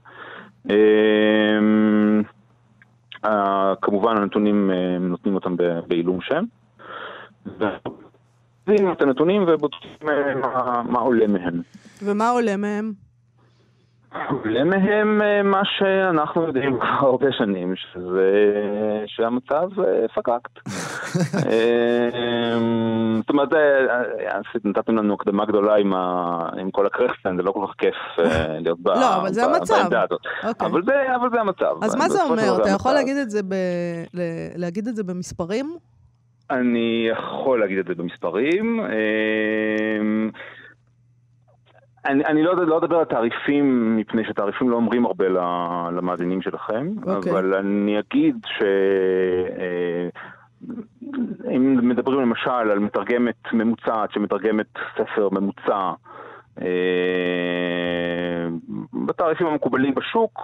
כמובן 3.82 4.16
הנתונים 4.16 4.70
נותנים 5.00 5.34
אותם 5.34 5.56
בעילום 5.88 6.18
שם. 6.20 6.44
מביאים 8.66 8.92
את 8.92 9.02
הנתונים 9.02 9.44
ובודקים 9.48 9.90
מה, 10.40 10.82
מה 10.88 10.98
עולה 10.98 11.26
מהם. 11.26 11.62
ומה 12.02 12.30
עולה 12.30 12.56
מהם? 12.56 12.92
עולה 14.28 14.64
מהם 14.64 15.22
אה, 15.22 15.42
מה 15.42 15.62
שאנחנו 15.78 16.42
יודעים 16.42 16.78
כבר 16.78 16.86
הרבה 16.86 17.26
שנים, 17.32 17.74
שזה 17.76 18.30
שהמצב 19.06 19.68
אה, 19.80 20.08
פקקט. 20.14 20.58
אה, 21.50 22.58
זאת 23.20 23.30
אומרת, 23.30 23.48
נתתם 24.64 24.96
לנו 24.96 25.14
הקדמה 25.14 25.44
גדולה 25.44 25.76
עם, 25.76 25.94
ה... 25.94 26.48
עם 26.58 26.70
כל 26.70 26.86
הקרסטן, 26.86 27.36
זה 27.36 27.42
לא 27.42 27.52
כל 27.52 27.66
כך 27.66 27.74
כיף 27.78 28.26
להיות 28.60 28.80
ב... 28.80 28.88
לא, 29.02 29.16
אבל 29.16 29.32
זה 29.32 29.44
המצב. 29.44 29.84
אוקיי. 30.44 30.68
אבל, 30.68 30.82
זה, 30.84 31.16
אבל 31.16 31.28
זה 31.32 31.40
המצב. 31.40 31.74
אז 31.82 31.94
מה 31.94 32.08
זה 32.08 32.22
אומר? 32.22 32.62
אתה 32.62 32.70
יכול 32.70 32.92
להגיד 32.92 33.16
את 33.16 33.30
זה, 33.30 33.42
ב... 33.42 33.54
להגיד 34.56 34.88
את 34.88 34.96
זה 34.96 35.04
במספרים? 35.04 35.76
אני 36.52 37.08
יכול 37.10 37.60
להגיד 37.60 37.78
את 37.78 37.86
זה 37.86 37.94
במספרים. 37.94 38.80
אני, 42.04 42.24
אני 42.24 42.42
לא, 42.42 42.66
לא 42.66 42.78
אדבר 42.78 42.96
על 42.96 43.04
תעריפים, 43.04 43.96
מפני 43.96 44.24
שתעריפים 44.24 44.70
לא 44.70 44.76
אומרים 44.76 45.06
הרבה 45.06 45.28
למאזינים 45.92 46.42
שלכם, 46.42 46.88
okay. 47.02 47.10
אוקיי. 47.10 47.32
אבל 47.32 47.54
אני 47.54 47.98
אגיד 47.98 48.36
ש... 48.46 48.62
אה, 49.58 50.08
אם 51.56 51.88
מדברים 51.88 52.20
למשל 52.20 52.50
על 52.50 52.78
מתרגמת 52.78 53.52
ממוצעת 53.52 54.12
שמתרגמת 54.12 54.66
ספר 54.98 55.28
ממוצע 55.32 55.92
אה, 56.62 56.66
בתעריפים 59.06 59.46
המקובלים 59.46 59.94
בשוק, 59.94 60.40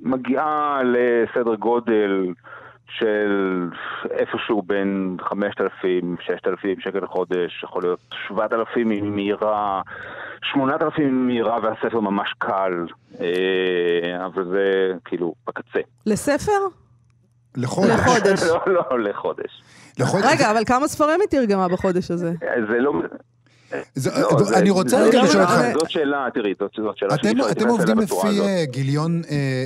מגיעה 0.00 0.80
לסדר 0.84 1.54
גודל 1.54 2.32
של 2.90 3.68
איפשהו 4.10 4.62
בין 4.62 5.16
5,000, 5.20 6.16
6,000 6.20 6.80
שקל 6.80 6.98
לחודש, 6.98 7.62
יכול 7.64 7.82
להיות 7.82 8.00
7,000 8.28 8.92
אם 8.92 9.14
מהירה, 9.14 9.82
8,000 10.42 11.04
אם 11.04 11.26
מהירה 11.26 11.58
והספר 11.62 12.00
ממש 12.00 12.34
קל, 12.38 12.86
אה, 13.20 14.26
אבל 14.26 14.44
זה 14.44 14.92
כאילו 15.04 15.34
בקצה. 15.46 15.80
לספר? 16.06 16.52
לחודש. 17.56 17.90
לחודש. 17.90 18.42
לא, 18.50 18.60
לא, 18.66 19.00
לחודש. 19.00 19.62
לחודש. 19.98 20.24
רגע, 20.24 20.50
אבל 20.50 20.64
כמה 20.66 20.88
ספרים 20.88 21.20
היא 21.20 21.28
תרגמה 21.28 21.68
בחודש 21.68 22.10
הזה? 22.10 22.32
זה 22.70 22.78
לא... 22.78 22.92
לא, 23.72 24.58
אני 24.58 24.70
רוצה 24.70 24.96
רגע 25.04 25.22
לשאול 25.22 25.42
אותך... 25.42 25.52
זאת 25.72 25.90
שאלה, 25.90 26.26
תראי, 26.34 26.54
זאת 26.58 26.74
שאלה 26.74 27.14
אתם 27.52 27.68
עובדים 27.68 27.98
לפי 27.98 28.40
אה, 28.40 28.64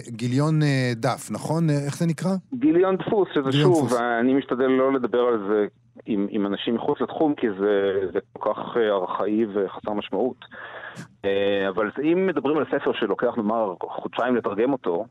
גיליון 0.09 0.63
אה, 0.63 0.93
דף, 0.97 1.31
נכון? 1.31 1.71
אה, 1.71 1.75
איך 1.87 1.97
זה 1.97 2.07
נקרא? 2.07 2.31
גיליון 2.55 2.97
דפוס, 2.97 3.29
שזה 3.35 3.53
שוב, 3.53 3.95
אני 4.21 4.35
משתדל 4.35 4.67
לא 4.67 4.93
לדבר 4.93 5.21
על 5.21 5.39
זה 5.49 5.67
עם 6.07 6.47
אנשים 6.47 6.75
מחוץ 6.75 7.01
לתחום, 7.01 7.35
כי 7.35 7.47
זה 7.61 8.21
כל 8.39 8.55
כך 8.55 8.77
ארכאי 8.77 9.47
וחסר 9.55 9.93
משמעות. 9.93 10.45
אבל 11.69 11.91
אם 12.03 12.27
מדברים 12.27 12.59
על 12.59 12.65
ספר 12.65 12.93
שלוקח 12.93 13.37
נאמר 13.37 13.75
חודשיים 13.81 14.37
לתרגם 14.37 14.73
אותו, 14.73 15.07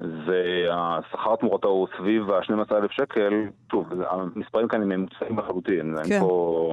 והשכר 0.00 1.36
תמורתו 1.36 1.68
הוא 1.68 1.86
סביב 1.98 2.30
ה-12,000 2.30 2.90
שקל, 2.90 3.44
שוב, 3.70 3.86
המספרים 4.10 4.68
כאן 4.68 4.82
הם 4.82 4.88
ממוצעים 4.88 5.38
לחלוטין, 5.38 5.94
כן. 6.04 6.12
אין 6.12 6.20
פה... 6.20 6.70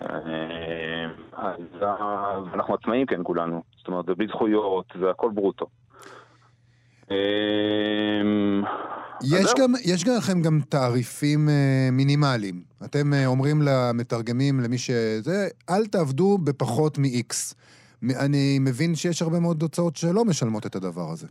אה, 0.00 1.06
אז 1.32 2.54
אנחנו 2.54 2.74
עצמאים 2.74 3.06
כן 3.06 3.20
כולנו, 3.22 3.62
זאת 3.78 3.88
אומרת 3.88 4.04
זה 4.06 4.14
בלי 4.14 4.26
זכויות, 4.26 4.86
זה 5.00 5.10
הכל 5.10 5.30
ברוטו. 5.34 5.66
אה, 7.10 7.16
יש, 9.22 9.54
גם, 9.60 9.72
יש 9.84 10.08
לכם 10.08 10.42
גם 10.42 10.60
תעריפים 10.68 11.48
אה, 11.48 11.88
מינימליים. 11.92 12.62
אתם 12.84 13.12
אומרים 13.26 13.62
למתרגמים, 13.62 14.60
למי 14.60 14.78
שזה, 14.78 15.48
אל 15.70 15.86
תעבדו 15.86 16.38
בפחות 16.38 16.98
מ-X. 16.98 17.54
אני 18.26 18.58
מבין 18.60 18.94
שיש 18.94 19.22
הרבה 19.22 19.40
מאוד 19.40 19.62
הוצאות 19.62 19.96
שלא 19.96 20.24
משלמות 20.24 20.66
את 20.66 20.76
הדבר 20.76 21.10
הזה. 21.12 21.26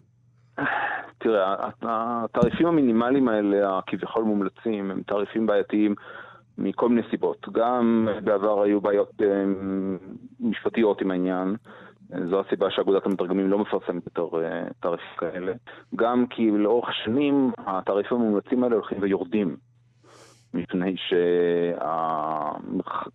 תראה, 1.17 1.55
התעריפים 1.81 2.67
המינימליים 2.67 3.27
האלה, 3.27 3.77
הכביכול 3.77 4.23
מומלצים, 4.23 4.91
הם 4.91 5.01
תעריפים 5.07 5.45
בעייתיים. 5.45 5.95
מכל 6.61 6.89
מיני 6.89 7.01
סיבות. 7.09 7.47
גם 7.51 8.07
בעבר 8.23 8.61
היו 8.61 8.81
בעיות 8.81 9.21
אה, 9.21 9.43
משפטיות 10.39 11.01
עם 11.01 11.11
העניין. 11.11 11.55
זו 12.29 12.39
הסיבה 12.39 12.71
שאגודת 12.71 13.05
המתרגמים 13.05 13.49
לא 13.49 13.59
מפרסמת 13.59 14.05
יותר 14.05 14.43
אה, 14.43 14.63
תעריפים 14.79 15.17
כאלה. 15.17 15.53
גם 15.95 16.25
כי 16.29 16.51
לאורך 16.51 16.89
שנים 17.03 17.51
התעריפים 17.57 18.17
המומלצים 18.17 18.63
האלה 18.63 18.75
הולכים 18.75 18.97
ויורדים. 19.01 19.55
מפני 20.53 20.95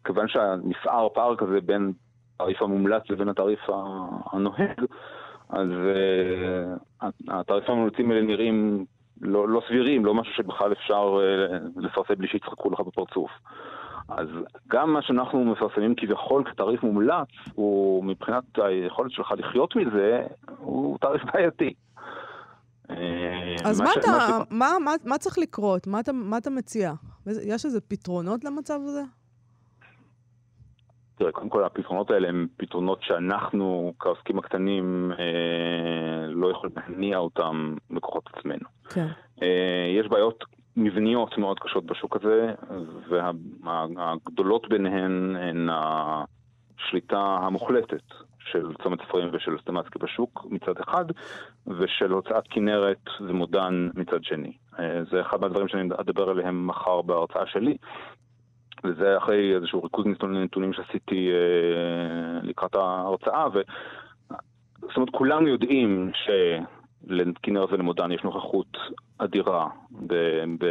שכיוון 0.03 0.29
שנפער 0.29 1.09
פער 1.15 1.37
כזה 1.37 1.61
בין 1.61 1.93
התעריף 2.35 2.63
המומלץ 2.63 3.03
לבין 3.11 3.29
התעריף 3.29 3.61
הנוהג, 4.33 4.85
אז 5.49 5.69
uh, 5.69 7.07
התעריפים 7.29 7.75
המומלצים 7.75 8.11
האלה 8.11 8.23
נראים 8.23 8.85
לא, 9.21 9.49
לא 9.49 9.63
סבירים, 9.69 10.05
לא 10.05 10.15
משהו 10.15 10.35
שבכלל 10.35 10.73
אפשר 10.73 11.19
אה, 11.21 11.59
לפרסם 11.77 12.15
בלי 12.15 12.29
שיצחקו 12.29 12.71
לך 12.71 12.81
בפרצוף. 12.81 13.31
אז 14.09 14.29
גם 14.69 14.93
מה 14.93 15.03
שאנחנו 15.03 15.45
מפרסמים 15.45 15.95
כביכול 15.97 16.45
כתעריף 16.51 16.83
מומלץ, 16.83 17.29
הוא 17.55 18.05
מבחינת 18.05 18.45
היכולת 18.57 19.11
שלך 19.13 19.35
לחיות 19.37 19.77
מזה, 19.77 20.23
הוא 20.59 20.99
תעריף 20.99 21.23
בעייתי. 21.25 21.75
אה, 22.91 23.57
אז 23.65 23.81
מה, 23.81 23.91
ש... 23.95 23.99
אתה, 23.99 24.09
מה, 24.11 24.39
מה, 24.51 24.79
מה, 24.85 24.93
מה 25.05 25.19
צריך 25.19 25.39
לקרות? 25.39 25.87
מה 25.87 26.01
אתה, 26.01 26.13
מה 26.13 26.39
אתה 26.39 26.51
מציע? 26.51 26.93
יש 27.27 27.65
איזה 27.65 27.81
פתרונות 27.81 28.45
למצב 28.45 28.79
הזה? 28.85 29.03
תראה, 31.19 31.33
קודם 31.33 31.49
כל 31.49 31.65
הפתרונות 31.65 32.11
האלה 32.11 32.29
הם 32.29 32.47
פתרונות 32.57 33.03
שאנחנו 33.03 33.95
כעוסקים 33.99 34.39
הקטנים 34.39 35.13
אה, 35.19 36.27
לא 36.29 36.51
יכולים 36.51 36.77
להניע 36.77 37.19
אותם 37.19 37.75
בכוחות 37.91 38.31
עצמנו. 38.33 38.69
כן. 38.91 39.07
אה, 39.43 39.87
יש 40.01 40.07
בעיות 40.07 40.45
מבניות 40.77 41.39
מאוד 41.39 41.59
קשות 41.59 41.87
בשוק 41.87 42.17
הזה, 42.17 42.55
והגדולות 43.09 44.69
ביניהן 44.69 45.37
הן 45.37 45.69
השליטה 45.73 47.39
המוחלטת 47.41 48.03
של 48.39 48.75
צומת 48.83 48.99
ספרים 49.09 49.29
ושל 49.33 49.59
סטמצקי 49.63 49.99
בשוק 49.99 50.47
מצד 50.51 50.81
אחד, 50.81 51.05
ושל 51.67 52.11
הוצאת 52.13 52.45
כנרת 52.51 53.05
ומודן 53.21 53.89
מצד 53.95 54.25
שני. 54.25 54.53
אה, 54.79 55.01
זה 55.11 55.21
אחד 55.21 55.41
מהדברים 55.41 55.69
שאני 55.69 55.89
אדבר 56.01 56.29
עליהם 56.31 56.67
מחר 56.67 57.03
בהרצאה 57.03 57.47
שלי. 57.47 57.77
וזה 58.87 59.17
אחרי 59.19 59.55
איזשהו 59.55 59.83
ריכוז 59.83 60.07
נתונים 60.29 60.73
שעשיתי 60.73 61.29
אה, 61.31 62.41
לקראת 62.43 62.75
ההרצאה, 62.75 63.49
ו... 63.55 63.61
זאת 64.83 64.97
אומרת, 64.97 65.11
כולנו 65.11 65.49
יודעים 65.49 66.11
שלכנרת 67.07 67.73
ולמודן 67.73 68.13
יש 68.13 68.25
נוכחות 68.25 68.77
אדירה, 69.19 69.69
ב... 70.07 70.15
ב... 70.59 70.67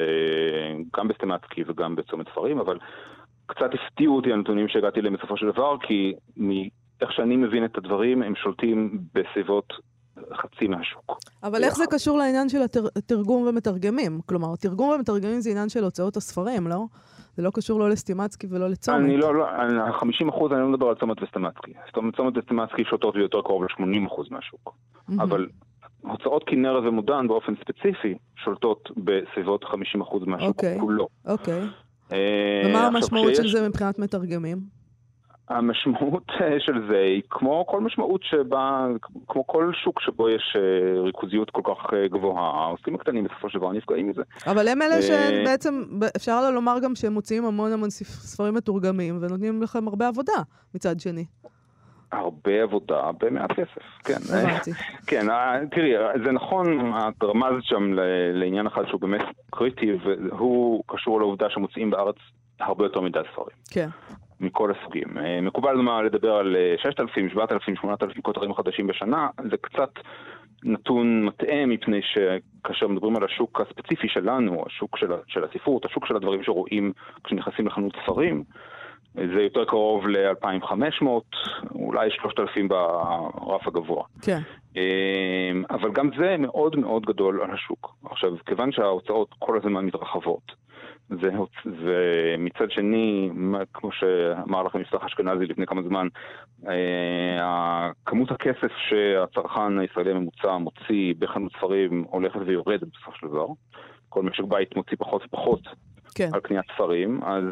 גם 0.97 1.07
בסטמצקי 1.07 1.63
וגם 1.67 1.95
בצומת 1.95 2.29
ספרים, 2.29 2.59
אבל 2.59 2.77
קצת 3.45 3.69
הפתיעו 3.73 4.15
אותי 4.15 4.33
הנתונים 4.33 4.67
שהגעתי 4.67 4.99
אליהם 4.99 5.15
בסופו 5.15 5.37
של 5.37 5.51
דבר, 5.51 5.77
כי 5.87 6.13
מאיך 6.37 7.11
שאני 7.11 7.35
מבין 7.35 7.65
את 7.65 7.77
הדברים, 7.77 8.21
הם 8.21 8.35
שולטים 8.35 8.99
בסביבות 9.13 9.73
חצי 10.33 10.67
מהשוק. 10.67 11.19
אבל 11.43 11.63
איך 11.63 11.75
זה 11.75 11.83
קשור 11.91 12.17
לעניין 12.17 12.49
של 12.49 12.61
התרגום 12.95 13.47
ומתרגמים? 13.47 14.19
כלומר, 14.25 14.55
תרגום 14.55 14.89
ומתרגמים 14.89 15.39
זה 15.39 15.49
עניין 15.49 15.69
של 15.69 15.83
הוצאות 15.83 16.17
הספרים, 16.17 16.67
לא? 16.67 16.85
זה 17.37 17.43
לא 17.43 17.51
קשור 17.53 17.79
לא 17.79 17.89
לסטימצקי 17.89 18.47
ולא 18.49 18.69
לצומת. 18.69 18.97
אני 18.97 19.17
לא, 19.17 19.35
לא, 19.35 19.45
50 19.99 20.29
אחוז, 20.29 20.51
אני 20.51 20.61
לא 20.61 20.67
מדבר 20.67 20.87
על 20.87 20.95
צומת 20.95 21.23
וסטימצקי. 21.23 21.73
צומת 22.15 22.37
וסטימצקי 22.37 22.83
שותות 22.83 23.15
יותר 23.15 23.41
קרוב 23.41 23.63
ל-80 23.63 24.07
אחוז 24.07 24.27
מהשוק. 24.31 24.69
Mm-hmm. 25.09 25.23
אבל 25.23 25.47
הוצאות 26.01 26.43
כנרת 26.47 26.83
ומודן 26.83 27.27
באופן 27.27 27.53
ספציפי 27.55 28.17
שולטות 28.43 28.89
בסביבות 28.97 29.63
50 29.63 30.01
אחוז 30.01 30.23
מהשוק 30.25 30.47
okay. 30.47 30.65
אוקיי, 30.65 30.79
כולו. 30.79 31.07
אוקיי. 31.25 31.61
Okay. 31.61 32.13
אה, 32.13 32.63
ומה 32.69 32.87
המשמעות 32.87 33.35
של 33.35 33.47
זה 33.47 33.69
מבחינת 33.69 33.99
מתרגמים? 33.99 34.57
המשמעות 35.49 36.23
אה, 36.41 36.59
של 36.59 36.87
זה 36.89 36.97
היא 36.97 37.21
כמו 37.29 37.65
כל 37.67 37.81
משמעות 37.81 38.21
שבה, 38.23 38.87
כמו 39.27 39.47
כל 39.47 39.71
שוק 39.83 40.01
שבו 40.01 40.29
יש 40.29 40.55
אה, 40.55 41.01
ריכוזיות 41.01 41.49
כל 41.49 41.61
כך 41.63 41.93
אה, 41.93 42.07
גבוהה, 42.07 42.65
העוסקים 42.65 42.95
הקטנים 42.95 43.23
בסופו 43.23 43.49
של 43.49 43.59
דבר 43.59 43.71
נפגעים 43.71 44.09
מזה. 44.09 44.21
אבל 44.47 44.67
הם 44.67 44.81
אלה 44.81 45.01
שבעצם, 45.01 45.83
אפשר 46.15 46.51
לומר 46.51 46.77
גם 46.83 46.95
שהם 46.95 47.13
מוציאים 47.13 47.45
המון 47.45 47.71
המון 47.71 47.89
ספרים 47.89 48.53
מתורגמים 48.53 49.17
ונותנים 49.21 49.61
לכם 49.61 49.87
הרבה 49.87 50.07
עבודה 50.07 50.33
מצד 50.75 50.99
שני. 50.99 51.25
הרבה 52.11 52.63
עבודה 52.63 53.11
במעט 53.19 53.51
כסף, 53.51 53.81
כן. 54.03 54.19
כן, 55.07 55.25
תראי, 55.71 55.91
זה 56.25 56.31
נכון, 56.31 56.93
את 56.95 57.23
רמזת 57.23 57.63
שם 57.63 57.93
לעניין 58.33 58.67
אחד 58.67 58.83
שהוא 58.87 59.01
באמת 59.01 59.21
קריטי, 59.51 59.91
והוא 60.31 60.83
קשור 60.87 61.19
לעובדה 61.19 61.49
שמוציאים 61.49 61.89
בארץ 61.89 62.15
הרבה 62.59 62.85
יותר 62.85 63.01
מדי 63.01 63.19
ספרים. 63.31 63.57
כן. 63.71 63.89
מכל 64.39 64.71
הסוגים. 64.71 65.17
אה, 65.17 65.41
מקובל 65.41 65.75
מה 65.75 66.01
לדבר 66.01 66.35
על 66.35 66.55
6,000, 66.77 67.29
7,000, 67.29 67.75
8,000 67.75 68.21
כותרים 68.21 68.53
חדשים 68.53 68.87
בשנה, 68.87 69.27
זה 69.51 69.57
קצת 69.57 69.89
נתון 70.63 71.25
מטעה 71.25 71.65
מפני 71.65 71.99
שכאשר 72.01 72.87
מדברים 72.87 73.15
על 73.15 73.23
השוק 73.23 73.61
הספציפי 73.61 74.07
שלנו, 74.09 74.63
השוק 74.67 74.97
של, 74.97 75.11
של 75.27 75.43
הספרות, 75.43 75.85
השוק 75.85 76.05
של 76.05 76.15
הדברים 76.15 76.43
שרואים 76.43 76.91
כשנכנסים 77.23 77.67
לחנות 77.67 77.93
ספרים, 78.03 78.43
זה 79.15 79.41
יותר 79.41 79.65
קרוב 79.65 80.07
ל-2,500, 80.07 81.05
אולי 81.75 82.09
3,000 82.11 82.67
ברף 82.67 83.67
הגבוה. 83.67 84.03
כן. 84.21 84.39
אה, 84.77 85.51
אבל 85.69 85.91
גם 85.91 86.09
זה 86.17 86.35
מאוד 86.39 86.75
מאוד 86.75 87.05
גדול 87.05 87.41
על 87.41 87.51
השוק. 87.51 87.95
עכשיו, 88.05 88.31
כיוון 88.45 88.71
שההוצאות 88.71 89.29
כל 89.39 89.57
הזמן 89.57 89.85
מתרחבות, 89.85 90.51
ומצד 91.09 92.71
שני, 92.71 93.29
כמו 93.73 93.91
שאמר 93.91 94.63
לכם 94.63 94.81
יפתח 94.81 95.03
אשכנזי 95.05 95.45
לפני 95.45 95.65
כמה 95.65 95.81
זמן, 95.81 96.07
אה, 96.67 97.91
כמות 98.05 98.31
הכסף 98.31 98.71
שהצרכן 98.89 99.79
הישראלי 99.79 100.11
הממוצע 100.11 100.57
מוציא 100.57 101.13
בחנות 101.19 101.51
ספרים 101.57 102.05
הולכת 102.09 102.39
ויורדת 102.45 102.87
בסופו 102.87 103.11
של 103.19 103.27
דבר. 103.27 103.47
כל 104.09 104.23
משק 104.23 104.43
בית 104.43 104.75
מוציא 104.75 104.97
פחות 104.99 105.25
ופחות 105.25 105.61
כן. 106.15 106.29
על 106.33 106.39
קניית 106.39 106.65
ספרים, 106.75 107.23
אז 107.23 107.43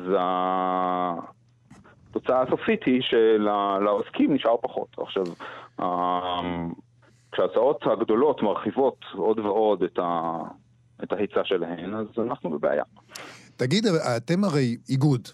התוצאה 2.10 2.42
הסופית 2.42 2.84
היא 2.84 3.02
שלעוסקים 3.02 4.34
נשאר 4.34 4.56
פחות. 4.62 4.96
עכשיו, 4.98 5.24
כשההצעות 7.32 7.88
הגדולות 7.88 8.42
מרחיבות 8.42 9.06
עוד 9.14 9.40
ועוד 9.40 9.84
את, 9.84 10.00
ה, 10.00 10.38
את 11.04 11.12
ההיצע 11.12 11.42
שלהן, 11.44 11.94
אז 11.94 12.08
אנחנו 12.18 12.50
בבעיה. 12.50 12.84
תגיד, 13.58 13.86
אתם 14.18 14.44
הרי 14.44 14.78
איגוד. 14.90 15.28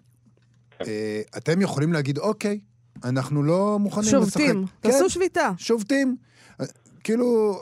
כן. 0.79 0.85
אה, 0.87 1.21
אתם 1.37 1.61
יכולים 1.61 1.93
להגיד, 1.93 2.17
אוקיי, 2.17 2.59
אנחנו 3.05 3.43
לא 3.43 3.77
מוכנים 3.79 4.21
לשחק. 4.21 4.39
שובתים, 4.41 4.65
תעשו 4.79 5.03
כן, 5.03 5.09
שביתה. 5.09 5.51
שובתים. 5.57 6.15
אה, 6.61 6.65
כאילו... 7.03 7.55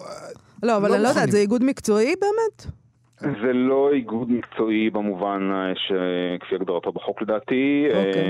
לא, 0.63 0.77
אבל 0.77 0.89
לא 0.89 0.95
אני 0.95 1.03
לא 1.03 1.07
יודעת, 1.07 1.31
זה 1.31 1.37
איגוד 1.37 1.63
מקצועי 1.63 2.13
באמת? 2.21 2.77
זה 3.21 3.53
לא 3.53 3.89
איגוד 3.93 4.31
מקצועי 4.31 4.89
במובן 4.89 5.49
אה, 5.51 5.73
שכפי 5.75 6.55
הגדרתו 6.55 6.91
בחוק 6.91 7.21
לדעתי. 7.21 7.85
אוקיי. 7.87 8.23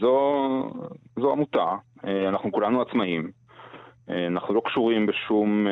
זו, 0.00 0.16
זו 1.20 1.32
עמותה, 1.32 1.66
אנחנו 2.28 2.52
כולנו 2.52 2.82
עצמאים. 2.82 3.30
אנחנו 4.08 4.54
לא 4.54 4.62
קשורים 4.64 5.06
בשום 5.06 5.66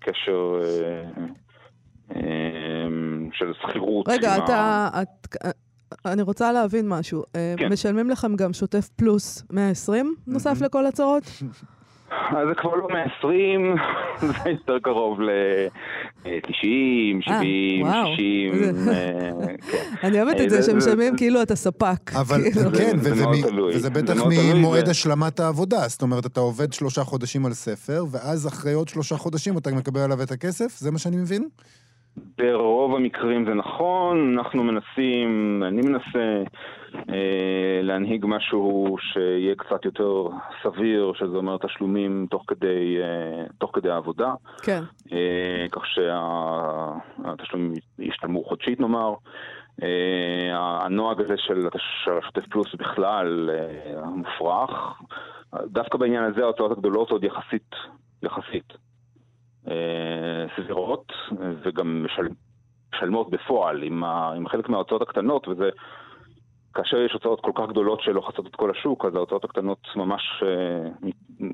קשר 0.00 0.60
של 3.32 3.52
שכירות. 3.62 4.08
רגע, 4.08 4.36
אתה... 4.36 4.88
את, 5.02 5.36
אני 6.06 6.22
רוצה 6.22 6.52
להבין 6.52 6.88
משהו. 6.88 7.22
אה, 7.36 7.54
כן. 7.56 7.72
משלמים 7.72 8.10
לכם 8.10 8.36
גם 8.36 8.52
שוטף 8.52 8.88
פלוס 8.96 9.44
120 9.50 10.14
נוסף 10.26 10.60
לכל 10.60 10.86
הצהרות? 10.86 11.22
אז 12.10 12.48
זה 12.48 12.54
כבר 12.54 12.74
לא 12.74 12.88
120, 12.92 13.76
זה 14.44 14.50
יותר 14.50 14.78
קרוב 14.82 15.20
ל-90, 15.20 16.28
70, 17.20 17.86
60. 18.16 18.52
אני 20.02 20.22
אוהבת 20.22 20.40
את 20.40 20.50
זה 20.50 20.62
שמשלמים 20.62 21.16
כאילו 21.16 21.42
אתה 21.42 21.56
ספק. 21.56 22.12
אבל 22.14 22.40
כאילו. 22.52 22.70
כן, 22.78 22.96
וזה 23.68 23.90
בטח 23.90 24.14
ממועד 24.54 24.88
השלמת 24.88 25.40
העבודה. 25.40 25.88
זאת 25.88 26.02
אומרת, 26.02 26.26
אתה 26.26 26.40
עובד 26.40 26.72
שלושה 26.72 27.04
חודשים 27.04 27.46
על 27.46 27.52
ספר, 27.52 28.04
ואז 28.10 28.46
אחרי 28.46 28.72
עוד 28.72 28.88
שלושה 28.88 29.16
חודשים 29.16 29.58
אתה 29.58 29.70
מקבל 29.70 30.00
עליו 30.00 30.22
את 30.22 30.30
הכסף? 30.30 30.78
זה 30.78 30.90
מה 30.90 30.98
שאני 30.98 31.16
מבין? 31.16 31.48
ברוב 32.16 32.94
המקרים 32.94 33.44
זה 33.46 33.54
נכון, 33.54 34.38
אנחנו 34.38 34.64
מנסים, 34.64 35.62
אני 35.66 35.80
מנסה 35.80 36.42
אה, 36.94 37.80
להנהיג 37.82 38.24
משהו 38.28 38.96
שיהיה 39.00 39.54
קצת 39.54 39.84
יותר 39.84 40.26
סביר, 40.62 41.12
שזה 41.14 41.36
אומר 41.36 41.56
תשלומים 41.56 42.26
תוך 42.30 42.44
כדי, 42.48 42.96
אה, 43.00 43.44
תוך 43.58 43.70
כדי 43.74 43.90
העבודה. 43.90 44.34
כן. 44.62 44.82
אה, 45.12 45.66
כך 45.72 45.82
שהתשלומים 45.86 47.72
ישתלמו 47.98 48.44
חודשית 48.44 48.80
נאמר. 48.80 49.14
אה, 49.82 50.84
הנוהג 50.84 51.20
הזה 51.20 51.34
של, 51.36 51.68
של 52.04 52.18
השוטף 52.18 52.46
פלוס 52.50 52.74
בכלל 52.74 53.50
אה, 53.50 54.04
מופרך. 54.06 54.70
דווקא 55.64 55.98
בעניין 55.98 56.24
הזה 56.24 56.42
ההוצאות 56.42 56.70
הגדולות 56.72 57.10
עוד 57.10 57.24
יחסית, 57.24 57.70
יחסית. 58.22 58.72
אה, 59.68 60.46
סבירות, 60.56 61.12
וגם 61.64 62.04
משל... 62.04 62.28
משלמות 62.94 63.30
בפועל 63.30 63.82
עם, 63.82 64.04
ה... 64.04 64.32
עם 64.36 64.48
חלק 64.48 64.68
מההוצאות 64.68 65.02
הקטנות, 65.02 65.48
וזה... 65.48 65.70
כאשר 66.74 66.96
יש 66.96 67.12
הוצאות 67.12 67.40
כל 67.40 67.50
כך 67.54 67.64
גדולות 67.68 68.00
שלא 68.02 68.22
חצות 68.28 68.46
את 68.46 68.56
כל 68.56 68.70
השוק, 68.70 69.04
אז 69.04 69.14
ההוצאות 69.14 69.44
הקטנות 69.44 69.78
ממש 69.96 70.22
uh, 70.40 71.44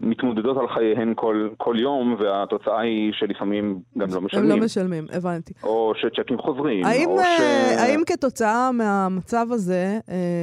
מתמודדות 0.00 0.56
על 0.56 0.68
חייהן 0.68 1.12
כל, 1.16 1.48
כל 1.56 1.76
יום, 1.78 2.16
והתוצאה 2.18 2.80
היא 2.80 3.12
שלפעמים 3.12 3.80
גם 3.98 4.08
לא 4.14 4.20
משלמים. 4.20 4.50
הם 4.50 4.58
לא 4.58 4.64
משלמים, 4.64 5.06
הבנתי. 5.12 5.52
או 5.62 5.92
שצ'קים 5.96 6.38
חוזרים, 6.38 6.84
האם, 6.84 7.08
או 7.08 7.18
ש... 7.18 7.40
האם 7.78 8.00
כתוצאה 8.06 8.72
מהמצב 8.72 9.46
הזה, 9.50 9.98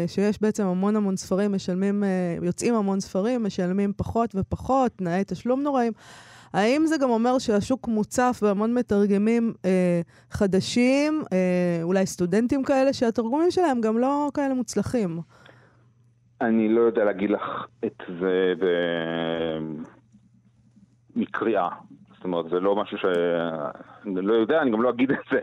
שיש 0.07 0.41
בעצם 0.41 0.65
המון 0.65 0.95
המון 0.95 1.15
ספרים, 1.17 1.51
משלמים, 1.55 2.03
יוצאים 2.41 2.75
המון 2.75 2.99
ספרים, 2.99 3.43
משלמים 3.43 3.93
פחות 3.97 4.29
ופחות, 4.36 4.91
תנאי 4.91 5.23
תשלום 5.27 5.62
נוראים, 5.62 5.93
האם 6.53 6.85
זה 6.85 6.95
גם 6.97 7.09
אומר 7.09 7.39
שהשוק 7.39 7.87
מוצף 7.87 8.39
בהמון 8.41 8.73
מתרגמים 8.73 9.53
אה, 9.65 10.01
חדשים, 10.29 11.21
אה, 11.33 11.79
אולי 11.83 12.05
סטודנטים 12.05 12.63
כאלה, 12.63 12.93
שהתרגומים 12.93 13.51
שלהם 13.51 13.81
גם 13.81 13.97
לא 13.97 14.29
כאלה 14.33 14.53
מוצלחים? 14.53 15.19
אני 16.41 16.69
לא 16.69 16.81
יודע 16.81 17.03
להגיד 17.03 17.29
לך 17.29 17.67
את 17.85 18.01
זה 18.19 18.53
מקריאה. 21.15 21.69
זאת 22.23 22.25
אומרת, 22.25 22.49
זה 22.49 22.59
לא 22.59 22.75
משהו 22.75 22.97
ש... 22.97 23.05
אני 24.05 24.21
לא 24.21 24.33
יודע, 24.33 24.62
אני 24.62 24.71
גם 24.71 24.81
לא 24.81 24.89
אגיד 24.89 25.12
את 25.12 25.17
זה. 25.31 25.39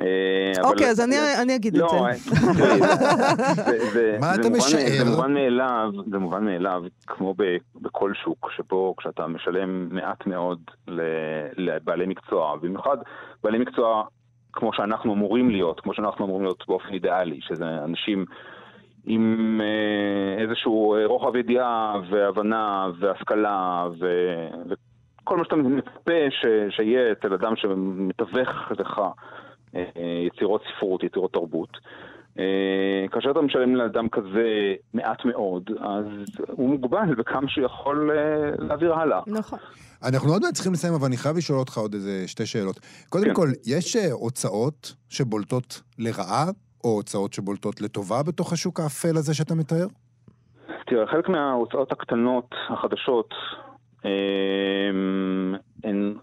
אה, 0.00 0.70
אוקיי, 0.70 0.90
אז 0.90 1.00
אני 1.42 1.56
אגיד 1.56 1.74
את 1.74 1.80
לא, 1.80 2.06
זה. 3.92 4.16
מה 4.20 4.34
אתה 4.34 4.48
משער? 4.50 5.04
זה 5.04 5.10
מובן 5.10 5.34
מאליו, 5.34 5.90
זה 6.10 6.18
מובן 6.18 6.44
מאליו, 6.44 6.82
כמו 7.06 7.34
בכל 7.80 8.12
שוק, 8.24 8.50
שבו 8.56 8.94
כשאתה 8.96 9.26
משלם 9.26 9.88
מעט 9.94 10.26
מאוד 10.26 10.58
לבעלי 11.56 12.06
מקצוע, 12.06 12.56
במיוחד 12.56 12.96
בעלי 13.42 13.58
מקצוע 13.58 14.04
כמו 14.52 14.70
שאנחנו 14.72 15.14
אמורים 15.14 15.50
להיות, 15.50 15.80
כמו 15.80 15.94
שאנחנו 15.94 16.24
אמורים 16.24 16.42
להיות 16.44 16.64
באופן 16.68 16.88
אידיאלי, 16.88 17.40
שזה 17.40 17.64
אנשים 17.84 18.24
עם 19.06 19.60
אה, 19.60 20.42
איזשהו 20.42 20.94
אה, 20.94 21.06
רוחב 21.06 21.36
ידיעה 21.36 22.00
והבנה 22.10 22.86
והשכלה 22.98 23.88
ו... 24.00 24.06
וכל 25.24 25.36
מה 25.36 25.44
שאתה 25.44 25.56
מצפה 25.56 26.30
ש... 26.30 26.46
שיהיה 26.76 27.12
אצל 27.12 27.34
אדם 27.34 27.56
שמתווך 27.56 28.48
לך 28.78 29.00
אה, 29.76 29.84
יצירות 30.26 30.62
ספרות, 30.76 31.02
יצירות 31.02 31.32
תרבות. 31.32 31.78
כאשר 33.10 33.30
אתה 33.30 33.40
משלם 33.40 33.76
לאדם 33.76 34.08
כזה 34.08 34.74
מעט 34.94 35.24
מאוד, 35.24 35.70
אז 35.80 36.06
הוא 36.48 36.68
מוגבל 36.68 37.14
בכמה 37.14 37.48
שהוא 37.48 37.64
יכול 37.64 38.10
להעביר 38.58 38.94
הלאה. 38.94 39.20
נכון. 39.26 39.58
אנחנו 40.04 40.32
עוד 40.32 40.42
מעט 40.42 40.54
צריכים 40.54 40.72
לסיים, 40.72 40.94
אבל 40.94 41.06
אני 41.06 41.16
חייב 41.16 41.36
לשאול 41.36 41.58
אותך 41.58 41.78
עוד 41.78 41.94
איזה 41.94 42.28
שתי 42.28 42.46
שאלות. 42.46 42.80
קודם 43.08 43.24
כן. 43.24 43.34
כל, 43.34 43.48
יש 43.66 43.96
הוצאות 43.96 44.94
שבולטות 45.08 45.82
לרעה 45.98 46.46
או 46.84 46.90
הוצאות 46.90 47.32
שבולטות 47.32 47.80
לטובה 47.80 48.22
בתוך 48.22 48.52
השוק 48.52 48.80
האפל 48.80 49.16
הזה 49.16 49.34
שאתה 49.34 49.54
מתאר? 49.54 49.86
תראה, 50.86 51.06
חלק 51.06 51.28
מההוצאות 51.28 51.92
הקטנות, 51.92 52.54
החדשות, 52.68 53.34
הן... 55.84 56.14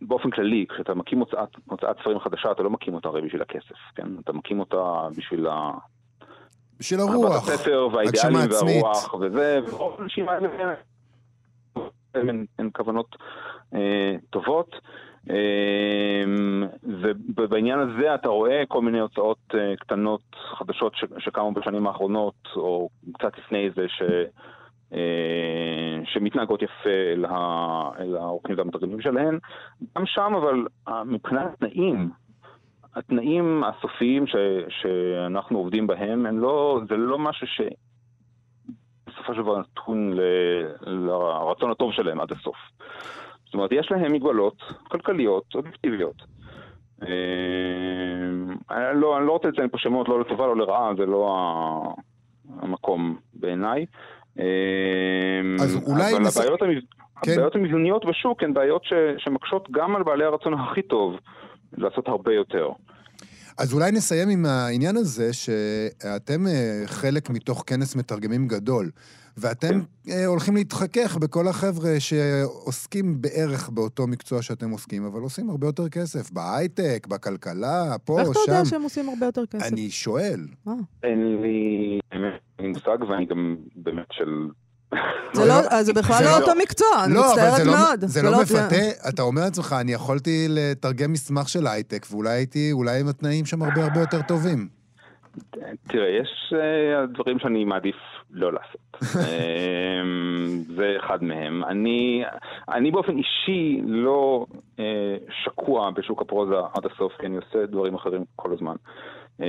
באופן 0.00 0.30
כללי, 0.30 0.66
כשאתה 0.74 0.94
מקים 0.94 1.18
הוצאת, 1.18 1.48
הוצאת 1.70 1.96
ספרים 2.00 2.20
חדשה, 2.20 2.52
אתה 2.52 2.62
לא 2.62 2.70
מקים 2.70 2.94
אותה 2.94 3.08
הרי 3.08 3.22
בשביל 3.22 3.42
הכסף, 3.42 3.76
כן? 3.94 4.06
אתה 4.24 4.32
מקים 4.32 4.60
אותה 4.60 5.08
בשביל 5.16 5.46
ה... 5.46 5.72
בשביל 6.78 7.00
הרוח, 7.00 7.36
הספר 7.36 7.88
והאידיאלים 7.92 8.50
והרוח 8.50 9.14
וזה, 9.14 9.60
ורוב 9.68 10.00
האנשים 10.00 10.28
האלה 10.28 10.74
הן 12.58 12.70
כוונות 12.72 13.16
אה, 13.74 14.16
טובות. 14.30 14.76
אמ, 15.30 16.64
ובעניין 17.36 17.78
הזה 17.78 18.14
אתה 18.14 18.28
רואה 18.28 18.62
כל 18.68 18.82
מיני 18.82 19.00
הוצאות 19.00 19.38
אה, 19.54 19.76
קטנות 19.76 20.22
חדשות 20.58 20.92
שקמו 21.18 21.52
בשנים 21.52 21.86
האחרונות, 21.86 22.34
או 22.56 22.88
קצת 23.14 23.38
לפני 23.38 23.70
זה, 23.76 23.86
ש... 23.88 24.02
אה, 24.92 26.00
שמתנהגות 26.04 26.62
יפה 26.62 26.90
אל 27.98 28.16
האורחים 28.16 28.54
והמתרגמים 28.58 29.00
שלהן. 29.00 29.38
גם 29.98 30.06
שם, 30.06 30.34
אבל 30.34 30.66
אה, 30.88 31.04
מבחינת 31.04 31.46
התנאים, 31.52 32.10
התנאים 32.94 33.64
הסופיים 33.64 34.26
ש, 34.26 34.36
שאנחנו 34.68 35.58
עובדים 35.58 35.86
בהם, 35.86 36.40
לא, 36.40 36.80
זה 36.88 36.96
לא 36.96 37.18
משהו 37.18 37.46
ש... 37.46 37.60
בסופו 39.06 39.34
של 39.34 39.42
דבר 39.42 39.58
נתון 39.58 40.12
לרצון 40.86 41.70
הטוב 41.70 41.92
שלהם 41.92 42.20
עד 42.20 42.32
הסוף. 42.32 42.56
זאת 43.44 43.54
אומרת, 43.54 43.72
יש 43.72 43.90
להם 43.90 44.12
מגבלות 44.12 44.62
כלכליות, 44.88 45.54
אובייקטיביות. 45.54 46.22
אה, 47.02 47.08
אני 48.70 49.00
לא, 49.00 49.18
אני 49.18 49.26
לא 49.26 49.32
רוצה 49.32 49.48
לציין 49.48 49.68
פה 49.68 49.78
שמות, 49.78 50.08
לא 50.08 50.20
לטובה, 50.20 50.46
לא 50.46 50.56
לרעה, 50.56 50.92
זה 50.98 51.06
לא 51.06 51.36
המקום 52.60 53.16
בעיניי. 53.34 53.80
אה, 53.80 54.17
אז 55.60 55.82
אולי... 55.86 56.12
אבל 56.14 56.22
נס... 56.22 56.36
הבעיות, 56.36 56.62
המב... 56.62 56.78
כן. 57.22 57.32
הבעיות 57.32 57.54
המבניות 57.54 58.04
בשוק 58.04 58.42
הן 58.42 58.54
בעיות 58.54 58.84
ש... 58.84 58.92
שמקשות 59.18 59.68
גם 59.70 59.96
על 59.96 60.02
בעלי 60.02 60.24
הרצון 60.24 60.54
הכי 60.54 60.82
טוב 60.82 61.16
לעשות 61.76 62.08
הרבה 62.08 62.34
יותר. 62.34 62.68
אז 63.58 63.74
אולי 63.74 63.92
נסיים 63.92 64.28
עם 64.28 64.46
העניין 64.46 64.96
הזה 64.96 65.32
שאתם 65.32 66.46
אה, 66.46 66.82
חלק 66.86 67.30
מתוך 67.30 67.64
כנס 67.66 67.96
מתרגמים 67.96 68.48
גדול. 68.48 68.90
ואתם 69.40 69.80
כן. 70.04 70.12
הולכים 70.26 70.54
להתחכך 70.54 71.16
בכל 71.16 71.48
החבר'ה 71.48 72.00
שעוסקים 72.00 73.22
בערך 73.22 73.68
באותו 73.68 74.06
מקצוע 74.06 74.42
שאתם 74.42 74.70
עוסקים, 74.70 75.04
אבל 75.04 75.20
עושים 75.20 75.50
הרבה 75.50 75.66
יותר 75.66 75.88
כסף, 75.88 76.30
בהייטק, 76.30 77.06
בכלכלה, 77.10 77.98
פה, 78.04 78.12
שם. 78.12 78.20
איך 78.20 78.30
אתה 78.30 78.52
יודע 78.52 78.64
שהם 78.64 78.82
עושים 78.82 79.08
הרבה 79.08 79.26
יותר 79.26 79.46
כסף? 79.46 79.72
אני 79.72 79.90
שואל. 79.90 80.40
אה. 80.68 80.72
אין 81.02 81.40
לי 81.42 81.98
מושג, 82.60 82.98
ואני 83.10 83.26
גם 83.26 83.56
באמת 83.76 84.06
של... 84.12 84.48
זה, 85.32 85.44
לא, 85.44 85.60
לא- 85.72 85.82
זה 85.82 85.92
בכלל 85.92 86.24
לא 86.24 86.38
אותו 86.38 86.52
מקצוע, 86.62 87.04
אני 87.04 87.14
לא, 87.14 87.20
מצטערת 87.20 87.66
לא- 87.66 87.72
מאוד. 87.72 88.00
זה 88.00 88.22
לא 88.22 88.42
מפתה, 88.42 89.08
אתה 89.08 89.22
אומר 89.22 89.42
לעצמך, 89.42 89.76
אני 89.80 89.92
יכולתי 89.92 90.46
לתרגם 90.48 91.12
מסמך 91.12 91.48
של 91.48 91.66
הייטק, 91.66 92.06
ואולי 92.10 92.30
הייתי, 92.30 92.72
אולי 92.72 93.00
עם 93.00 93.08
התנאים 93.08 93.46
שם 93.46 93.62
הרבה 93.62 93.84
הרבה 93.84 94.00
יותר 94.00 94.22
טובים. 94.22 94.68
תראה, 95.88 96.08
יש 96.08 96.52
uh, 96.52 97.06
דברים 97.14 97.38
שאני 97.38 97.64
מעדיף 97.64 97.96
לא 98.30 98.52
לעשות. 98.52 98.80
אמ, 99.16 100.62
זה 100.76 100.96
אחד 101.00 101.24
מהם. 101.24 101.64
אני, 101.64 102.24
אני 102.68 102.90
באופן 102.90 103.16
אישי 103.16 103.80
לא 103.86 104.46
uh, 104.76 104.80
שקוע 105.44 105.90
בשוק 105.90 106.22
הפרוזה 106.22 106.54
עד 106.74 106.86
הסוף, 106.86 107.12
כי 107.20 107.26
אני 107.26 107.36
עושה 107.36 107.66
דברים 107.66 107.94
אחרים 107.94 108.24
כל 108.36 108.52
הזמן. 108.52 108.74
Uh, 109.40 109.42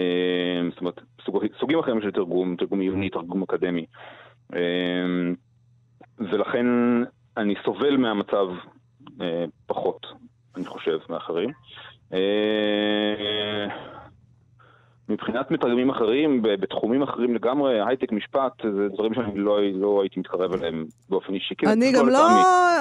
זאת 0.69 0.79
אומרת, 0.79 0.99
סוג, 1.25 1.45
סוגים 1.59 1.79
אחרים 1.79 2.01
של 2.01 2.11
תרגום, 2.11 2.55
תרגום 2.55 2.79
עיוני, 2.79 3.09
תרגום 3.09 3.43
אקדמי. 3.43 3.85
Uh, 4.53 4.55
ולכן 6.17 6.65
אני 7.37 7.55
סובל 7.65 7.97
מהמצב 7.97 8.47
uh, 9.05 9.21
פחות, 9.65 10.05
אני 10.55 10.65
חושב, 10.65 10.99
מאחרים. 11.09 11.49
מבחינת 15.09 15.51
מתרגמים 15.51 15.89
אחרים, 15.89 16.41
בתחומים 16.41 17.03
אחרים 17.03 17.35
לגמרי, 17.35 17.87
הייטק, 17.87 18.11
משפט, 18.11 18.51
זה 18.63 18.87
דברים 18.93 19.13
שאני 19.13 19.39
לא, 19.39 19.59
לא 19.73 20.01
הייתי 20.01 20.19
מתקרב 20.19 20.53
אליהם 20.53 20.85
באופן 21.09 21.33
אישי. 21.33 21.55
אני 21.65 21.91
גם 21.91 22.09
לא, 22.09 22.27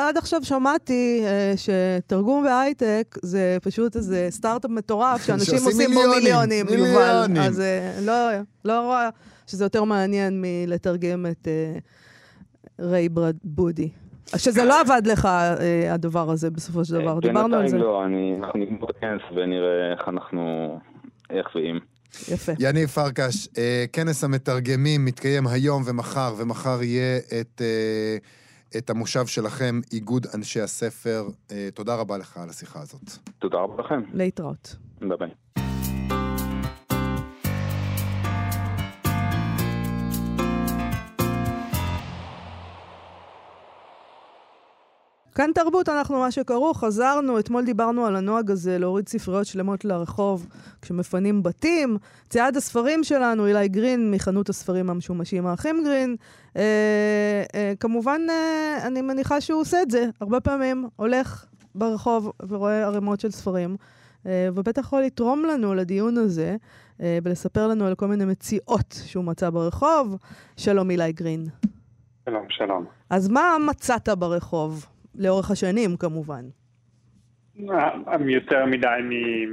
עד 0.09 0.17
עכשיו 0.17 0.45
שמעתי 0.45 1.23
uh, 1.25 1.57
שתרגום 1.57 2.45
בהייטק 2.45 3.15
זה 3.23 3.57
פשוט 3.63 3.97
איזה 3.97 4.27
סטארט-אפ 4.31 4.71
מטורף, 4.71 5.23
שאנשים 5.27 5.59
עושים 5.65 5.91
בו 5.95 6.01
מיליונים, 6.15 6.67
יובל. 6.69 7.25
אז 7.41 7.59
uh, 7.59 8.07
לא, 8.07 8.29
לא 8.65 8.81
רואה 8.81 9.09
שזה 9.47 9.65
יותר 9.65 9.85
מעניין 9.85 10.45
מלתרגם 10.45 11.27
את 11.27 11.49
uh, 11.49 12.81
ריי 12.81 13.09
בודי. 13.45 13.89
שזה 14.37 14.65
לא 14.65 14.81
עבד 14.81 15.03
לך, 15.07 15.29
הדבר 15.91 16.31
הזה, 16.31 16.51
בסופו 16.51 16.85
של 16.85 16.95
דבר. 16.95 17.19
דיברנו 17.21 17.57
על 17.57 17.69
זה. 17.69 17.77
בינתיים 17.77 17.83
לא, 17.83 18.05
אני, 18.05 18.37
אנחנו 18.39 18.59
נגמור 18.61 18.91
את 18.91 18.97
הכנס 18.97 19.23
ונראה 19.35 19.93
איך 19.93 20.09
אנחנו, 20.09 20.79
איך 21.31 21.47
ואם. 21.55 21.79
יפה. 22.29 22.53
יניב 22.59 22.89
פרקש, 22.89 23.49
אה, 23.59 23.85
כנס 23.93 24.25
המתרגמים 24.25 25.05
מתקיים 25.05 25.47
היום 25.47 25.83
ומחר, 25.87 26.35
ומחר 26.39 26.83
יהיה 26.83 27.19
את, 27.41 27.63
אה, 27.65 28.17
את 28.79 28.91
המושב 28.91 29.27
שלכם, 29.27 29.81
איגוד 29.93 30.27
אנשי 30.35 30.61
הספר. 30.61 31.29
אה, 31.53 31.69
תודה 31.75 31.95
רבה 31.95 32.19
לך 32.19 32.37
על 32.37 32.49
השיחה 32.49 32.81
הזאת. 32.81 33.11
תודה 33.39 33.59
רבה 33.59 33.83
לכם. 33.83 34.01
להתראות. 34.13 34.77
ביי 35.01 35.17
ביי. 35.19 35.68
כאן 45.39 45.51
תרבות, 45.55 45.89
אנחנו 45.89 46.19
מה 46.19 46.31
שכרוך, 46.31 46.75
חזרנו, 46.75 47.39
אתמול 47.39 47.65
דיברנו 47.65 48.07
על 48.07 48.17
הנוהג 48.17 48.51
הזה 48.51 48.79
להוריד 48.79 49.09
ספריות 49.09 49.47
שלמות 49.47 49.85
לרחוב 49.85 50.47
כשמפנים 50.83 51.43
בתים. 51.43 51.97
צייד 52.29 52.57
הספרים 52.57 53.05
שלנו, 53.05 53.47
אילי 53.47 53.69
גרין 53.69 54.11
מחנות 54.11 54.49
הספרים 54.49 54.91
המשומשים 54.91 55.47
האחים 55.47 55.85
גרין. 55.85 56.17
אה, 56.57 56.63
אה, 57.55 57.73
כמובן, 57.81 58.21
אה, 58.31 58.87
אני 58.87 59.03
מניחה 59.03 59.41
שהוא 59.41 59.61
עושה 59.61 59.83
את 59.83 59.91
זה. 59.91 60.07
הרבה 60.21 60.41
פעמים 60.41 60.89
הולך 60.97 61.47
ברחוב 61.75 62.33
ורואה 62.49 62.85
ערימות 62.85 63.21
של 63.21 63.31
ספרים, 63.31 63.77
אה, 64.27 64.49
ובטח 64.55 64.83
יכול 64.83 65.03
לתרום 65.03 65.45
לנו 65.45 65.75
לדיון 65.75 66.19
הזה 66.19 66.57
אה, 67.01 67.19
ולספר 67.23 67.69
לנו 67.69 67.87
על 67.87 67.95
כל 67.95 68.07
מיני 68.07 68.25
מציאות 68.25 69.01
שהוא 69.05 69.25
מצא 69.25 69.51
ברחוב. 69.51 70.17
שלום 70.57 70.91
אילי 70.91 71.13
גרין. 71.13 71.47
שלום, 72.29 72.47
שלום. 72.49 72.85
אז 73.11 73.29
מה 73.29 73.57
מצאת 73.67 74.09
ברחוב? 74.09 74.87
לאורך 75.15 75.51
השנים 75.51 75.97
כמובן. 75.97 76.45
יותר 78.29 78.67
מדי 78.67 78.87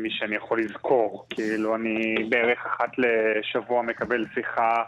משאני 0.03 0.35
יכול 0.35 0.61
לזכור. 0.61 1.25
כאילו, 1.29 1.75
אני 1.75 2.15
בערך 2.29 2.65
אחת 2.65 2.89
לשבוע 2.97 3.81
מקבל 3.81 4.25
שיחה 4.33 4.83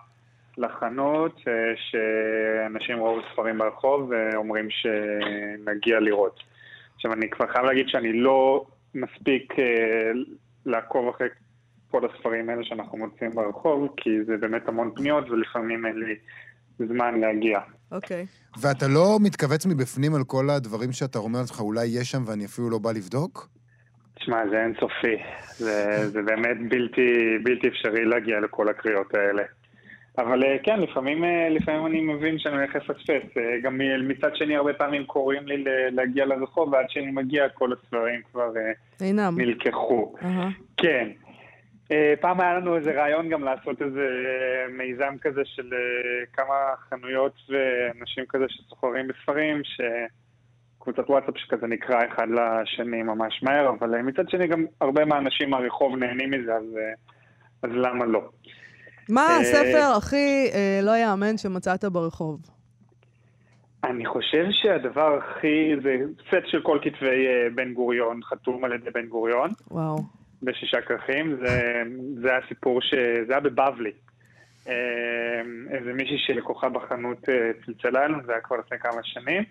לחנות, 0.58 1.42
שאנשים 1.76 2.98
ראו 2.98 3.20
ספרים 3.34 3.58
ברחוב 3.58 4.12
ואומרים 4.12 4.68
שנגיע 4.70 6.00
לראות. 6.00 6.40
עכשיו, 6.96 7.14
אני 7.14 7.30
כבר 7.30 7.48
חייב 7.48 7.66
להגיד 7.66 7.90
שאני 7.90 8.14
לא 8.14 8.66
מספיק 8.96 9.60
אה, 9.60 10.12
לעקוב 10.66 11.08
אחרי 11.08 11.28
כל 11.92 12.02
הספרים 12.06 12.50
האלה 12.50 12.64
שאנחנו 12.64 12.98
מוצאים 12.98 13.32
ברחוב, 13.36 13.94
כי 13.98 14.24
זה 14.24 14.38
באמת 14.38 14.68
המון 14.68 14.92
פניות 14.96 15.30
ולפעמים 15.30 15.86
אין 15.86 16.00
לי 16.00 16.16
זמן 16.80 17.20
להגיע. 17.20 17.60
אוקיי. 17.92 18.26
Okay. 18.26 18.60
ואתה 18.62 18.88
לא 18.88 19.18
מתכווץ 19.22 19.66
מבפנים 19.66 20.16
על 20.16 20.24
כל 20.24 20.50
הדברים 20.50 20.92
שאתה 20.92 21.20
אומר 21.20 21.40
לעצמך, 21.40 21.60
אולי 21.60 21.86
יש 21.86 22.12
שם 22.12 22.24
ואני 22.26 22.46
אפילו 22.46 22.70
לא 22.70 22.78
בא 22.78 22.92
לבדוק? 22.92 23.50
תשמע, 24.16 24.38
זה 24.50 24.64
אינסופי. 24.64 25.18
זה, 25.58 26.10
זה 26.10 26.22
באמת 26.22 26.58
בלתי, 26.70 27.38
בלתי 27.44 27.68
אפשרי 27.68 28.06
להגיע 28.06 28.40
לכל 28.40 28.70
הקריאות 28.70 29.16
האלה. 29.16 29.44
אבל 30.18 30.44
אה, 30.44 30.58
כן, 30.64 30.80
לפעמים, 30.80 31.24
אה, 31.24 31.50
לפעמים 31.50 31.86
אני 31.86 32.02
מבין 32.02 32.40
שאני 32.40 32.56
הולך 32.56 32.76
לפספס. 32.76 33.38
אה, 33.38 33.60
גם 33.64 33.82
מצד 34.08 34.36
שני, 34.36 34.56
הרבה 34.56 34.74
פעמים 34.74 35.06
קוראים 35.06 35.48
לי 35.48 35.64
להגיע 35.92 36.26
לרחוב, 36.26 36.74
ועד 36.74 36.86
שאני 36.90 37.12
מגיע 37.12 37.50
כל 37.50 37.74
הספרים 37.74 38.22
כבר 38.32 38.52
אינם. 39.02 39.34
נלקחו. 39.38 40.16
Uh-huh. 40.22 40.26
כן. 40.78 41.08
אה, 41.92 42.14
פעם 42.22 42.42
היה 42.42 42.54
לנו 42.54 42.76
איזה 42.76 42.92
רעיון 42.92 43.30
גם 43.30 43.44
לעשות 43.44 43.82
איזה 43.82 44.00
אה, 44.00 44.74
מיזם 44.78 45.16
כזה 45.22 45.42
של 45.46 45.74
אה, 45.74 46.26
כמה 46.34 46.56
חנויות 46.90 47.34
ואנשים 47.50 48.24
כזה 48.30 48.46
שסוחרים 48.48 49.08
בספרים, 49.08 49.62
שקבוצת 49.64 51.10
וואטסאפ 51.10 51.38
שכזה 51.38 51.68
נקרא 51.68 52.00
אחד 52.08 52.28
לשני 52.30 53.04
ממש 53.04 53.44
מהר, 53.44 53.70
אבל 53.70 54.02
מצד 54.02 54.30
שני 54.30 54.48
גם 54.48 54.66
הרבה 54.82 55.06
מהאנשים 55.06 55.50
מהרחוב 55.50 55.96
נהנים 55.96 56.32
מזה, 56.32 56.56
אז, 56.56 56.64
אז 57.64 57.70
למה 57.74 58.06
לא? 58.06 58.22
מה 59.10 59.38
הספר 59.38 59.94
הכי 59.98 60.52
לא 60.84 60.98
יאמן 60.98 61.38
שמצאת 61.38 61.86
ברחוב? 61.86 62.40
אני 63.84 64.06
חושב 64.06 64.46
שהדבר 64.52 65.18
הכי, 65.18 65.76
זה 65.84 65.96
סט 66.28 66.48
של 66.48 66.62
כל 66.62 66.80
כתבי 66.82 67.28
בן 67.56 67.74
גוריון, 67.74 68.20
חתום 68.24 68.64
על 68.64 68.74
ידי 68.74 68.90
בן 68.90 69.06
גוריון. 69.06 69.50
וואו. 69.72 70.17
בשישה 70.44 70.82
כרכים, 70.82 71.36
זה, 71.36 71.84
זה 72.22 72.32
היה 72.32 72.40
סיפור 72.48 72.82
ש... 72.82 72.94
זה 73.28 73.34
היה 73.34 73.40
בבבלי. 73.40 73.92
אה, 74.68 75.42
איזה 75.72 75.94
מישהי 75.94 76.18
שלקוחה 76.18 76.70
בחנות 76.70 77.30
אה, 77.30 77.52
צלצלה 77.66 78.06
אלינו, 78.06 78.24
זה 78.26 78.32
היה 78.32 78.42
כבר 78.42 78.58
לפני 78.58 78.80
כמה 78.80 79.04
שנים, 79.04 79.44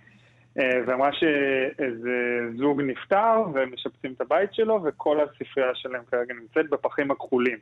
אה, 0.59 0.79
ואמרה 0.87 1.13
שאיזה 1.13 2.41
זוג 2.57 2.83
נפטר 2.83 3.43
והם 3.55 3.73
משפצים 3.73 4.13
את 4.13 4.21
הבית 4.21 4.55
שלו, 4.55 4.81
וכל 4.85 5.19
הספרייה 5.21 5.75
שלהם 5.75 6.03
כרגע 6.11 6.35
נמצאת 6.35 6.71
בפחים 6.71 7.11
הכחולים. 7.11 7.59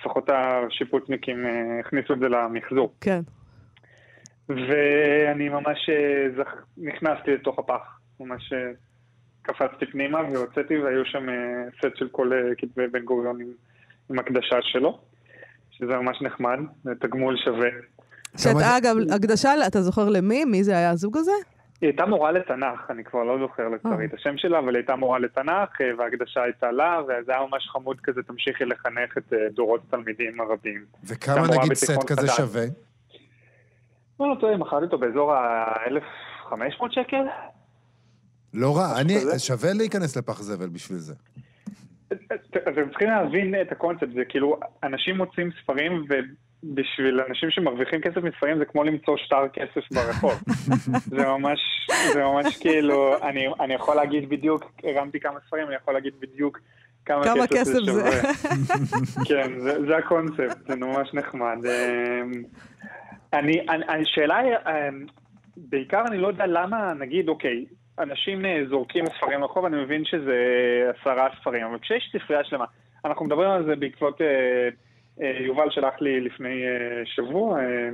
לפחות 0.00 0.30
השיפוצניקים 0.30 1.46
אה, 1.46 1.80
הכניסו 1.80 2.12
את 2.12 2.18
זה 2.18 2.28
למחזור. 2.28 2.94
כן. 3.00 3.20
ואני 4.48 5.48
ממש 5.48 5.90
זכ... 6.36 6.54
נכנסתי 6.78 7.30
לתוך 7.30 7.58
הפח, 7.58 8.00
ממש 8.20 8.52
קפצתי 9.42 9.86
פנימה 9.86 10.18
והוצאתי 10.32 10.78
והיו 10.78 11.04
שם 11.04 11.28
אה, 11.28 11.34
סט 11.78 11.96
של 11.96 12.08
כל 12.08 12.32
אה, 12.32 12.54
כתבי 12.58 12.86
בן 12.86 13.04
גוריון 13.04 13.40
עם, 13.40 13.48
עם 14.10 14.18
הקדשה 14.18 14.56
שלו, 14.62 14.98
שזה 15.70 15.96
ממש 15.96 16.22
נחמד, 16.22 16.58
זה 16.84 16.90
תגמול 17.00 17.36
שווה. 17.44 17.68
שאת, 18.36 18.52
כמה- 18.52 18.78
אגב, 18.78 18.96
הקדשה, 19.16 19.50
אתה 19.66 19.80
זוכר 19.80 20.08
למי? 20.08 20.44
מי 20.44 20.64
זה 20.64 20.76
היה 20.76 20.90
הזוג 20.90 21.16
הזה? 21.16 21.32
היא 21.80 21.88
הייתה 21.88 22.06
מורה 22.06 22.32
לתנ"ך, 22.32 22.90
אני 22.90 23.04
כבר 23.04 23.24
לא 23.24 23.38
זוכר 23.40 23.68
לצערי 23.68 24.04
את 24.04 24.14
השם 24.14 24.36
שלה, 24.36 24.58
אבל 24.58 24.68
היא 24.68 24.76
הייתה 24.76 24.96
מורה 24.96 25.18
לתנ"ך, 25.18 25.80
אה, 25.80 25.90
וההקדשה 25.98 26.42
הייתה 26.42 26.70
לה, 26.70 27.00
וזה 27.04 27.32
היה 27.32 27.46
ממש 27.50 27.68
חמוד 27.72 28.00
כזה, 28.02 28.22
תמשיכי 28.22 28.64
לחנך 28.64 29.18
את 29.18 29.32
אה, 29.32 29.38
דורות 29.54 29.80
התלמידים 29.88 30.40
הרבים. 30.40 30.84
וכמה 31.04 31.42
נגיד 31.56 31.74
סט 31.74 32.04
כזה 32.06 32.20
חדש. 32.20 32.36
שווה? 32.36 32.62
לא, 34.20 34.30
לא 34.30 34.34
טועה, 34.40 34.56
מכרתי 34.56 34.84
אותו 34.84 34.98
באזור 34.98 35.32
ה-1500 35.34 36.56
שקל. 36.90 37.22
לא 38.54 38.76
רע, 38.76 39.00
אני. 39.00 39.14
שווה 39.38 39.72
להיכנס 39.72 40.16
לפח 40.16 40.42
זבל 40.42 40.68
בשביל 40.68 40.98
זה. 40.98 41.14
אתם 42.68 42.88
צריכים 42.90 43.08
להבין 43.08 43.54
את 43.60 43.72
הקונספט, 43.72 44.08
זה 44.14 44.24
כאילו, 44.28 44.60
אנשים 44.82 45.16
מוצאים 45.16 45.50
ספרים, 45.62 46.04
ובשביל 46.08 47.20
אנשים 47.28 47.50
שמרוויחים 47.50 48.00
כסף 48.00 48.16
מספרים 48.16 48.58
זה 48.58 48.64
כמו 48.64 48.84
למצוא 48.84 49.16
שטר 49.16 49.48
כסף 49.52 49.92
ברחוב. 49.92 50.32
זה 51.16 51.26
ממש, 51.26 51.60
זה 52.12 52.24
ממש 52.24 52.56
כאילו, 52.56 53.22
אני, 53.22 53.46
אני 53.60 53.74
יכול 53.74 53.96
להגיד 53.96 54.28
בדיוק, 54.28 54.72
הרמתי 54.84 55.20
כמה 55.20 55.38
ספרים, 55.46 55.66
אני 55.66 55.74
יכול 55.74 55.94
להגיד 55.94 56.12
בדיוק 56.20 56.58
כמה, 57.04 57.24
כמה 57.24 57.46
כסף, 57.46 57.56
כסף 57.56 57.72
זה. 57.72 57.80
שווה. 57.92 58.20
כן, 59.28 59.60
זה, 59.60 59.86
זה 59.86 59.96
הקונספט, 59.96 60.66
זה 60.68 60.76
ממש 60.76 61.14
נחמד. 61.14 61.56
אמ, 61.66 62.42
אני, 63.32 63.60
אני, 63.68 64.02
השאלה 64.02 64.36
היא, 64.36 64.54
אמ, 64.54 65.06
בעיקר 65.56 66.04
אני 66.06 66.18
לא 66.18 66.28
יודע 66.28 66.46
למה, 66.46 66.94
נגיד, 66.94 67.28
אוקיי, 67.28 67.64
אנשים 68.02 68.42
זורקים 68.68 69.04
ספרים 69.06 69.40
לרחוב, 69.40 69.64
אני 69.64 69.82
מבין 69.82 70.04
שזה 70.04 70.36
עשרה 71.00 71.28
ספרים, 71.40 71.66
אבל 71.66 71.78
כשיש 71.78 72.16
ספרייה 72.24 72.44
שלמה, 72.44 72.64
אנחנו 73.04 73.24
מדברים 73.24 73.50
על 73.50 73.64
זה 73.64 73.76
בעקבות, 73.76 74.20
אה, 74.20 74.68
אה, 75.22 75.36
יובל 75.40 75.70
שלח 75.70 75.94
לי 76.00 76.20
לפני 76.20 76.62
אה, 76.66 77.02
שבוע, 77.04 77.60
אה, 77.60 77.88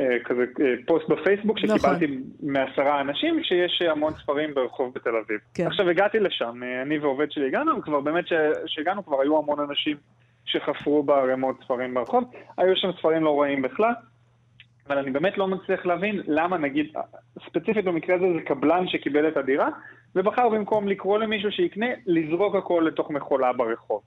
אה, 0.00 0.16
כזה 0.24 0.44
אה, 0.60 0.74
פוסט 0.86 1.08
בפייסבוק 1.08 1.58
נכון. 1.64 1.78
שקיבלתי 1.78 2.18
מעשרה 2.42 3.00
אנשים 3.00 3.44
שיש 3.44 3.82
המון 3.82 4.12
ספרים 4.22 4.54
ברחוב 4.54 4.94
בתל 4.94 5.10
אביב. 5.10 5.40
כן. 5.54 5.66
עכשיו 5.66 5.88
הגעתי 5.88 6.18
לשם, 6.18 6.62
אה, 6.62 6.82
אני 6.82 6.98
ועובד 6.98 7.32
שלי 7.32 7.46
הגענו, 7.46 7.78
וכבר 7.78 8.00
באמת 8.00 8.24
כשהגענו 8.64 9.06
כבר 9.06 9.20
היו 9.20 9.38
המון 9.38 9.60
אנשים 9.60 9.96
שחפרו 10.44 11.02
בערימות 11.02 11.56
ספרים 11.64 11.94
ברחוב, 11.94 12.24
היו 12.58 12.76
שם 12.76 12.88
ספרים 12.98 13.24
לא 13.24 13.40
רעים 13.40 13.62
בכלל, 13.62 13.92
אבל 14.90 14.98
אני 14.98 15.10
באמת 15.10 15.38
לא 15.38 15.48
מצליח 15.48 15.86
להבין 15.86 16.22
למה 16.26 16.58
נגיד, 16.58 16.86
ספציפית 17.46 17.84
במקרה 17.84 18.16
הזה 18.16 18.24
זה 18.34 18.40
קבלן 18.46 18.88
שקיבל 18.88 19.28
את 19.28 19.36
הדירה, 19.36 19.68
ובחר 20.14 20.48
במקום 20.48 20.88
לקרוא 20.88 21.18
למישהו 21.18 21.50
שיקנה, 21.50 21.86
לזרוק 22.06 22.54
הכל 22.54 22.84
לתוך 22.86 23.10
מכולה 23.10 23.52
ברחוב. 23.52 24.00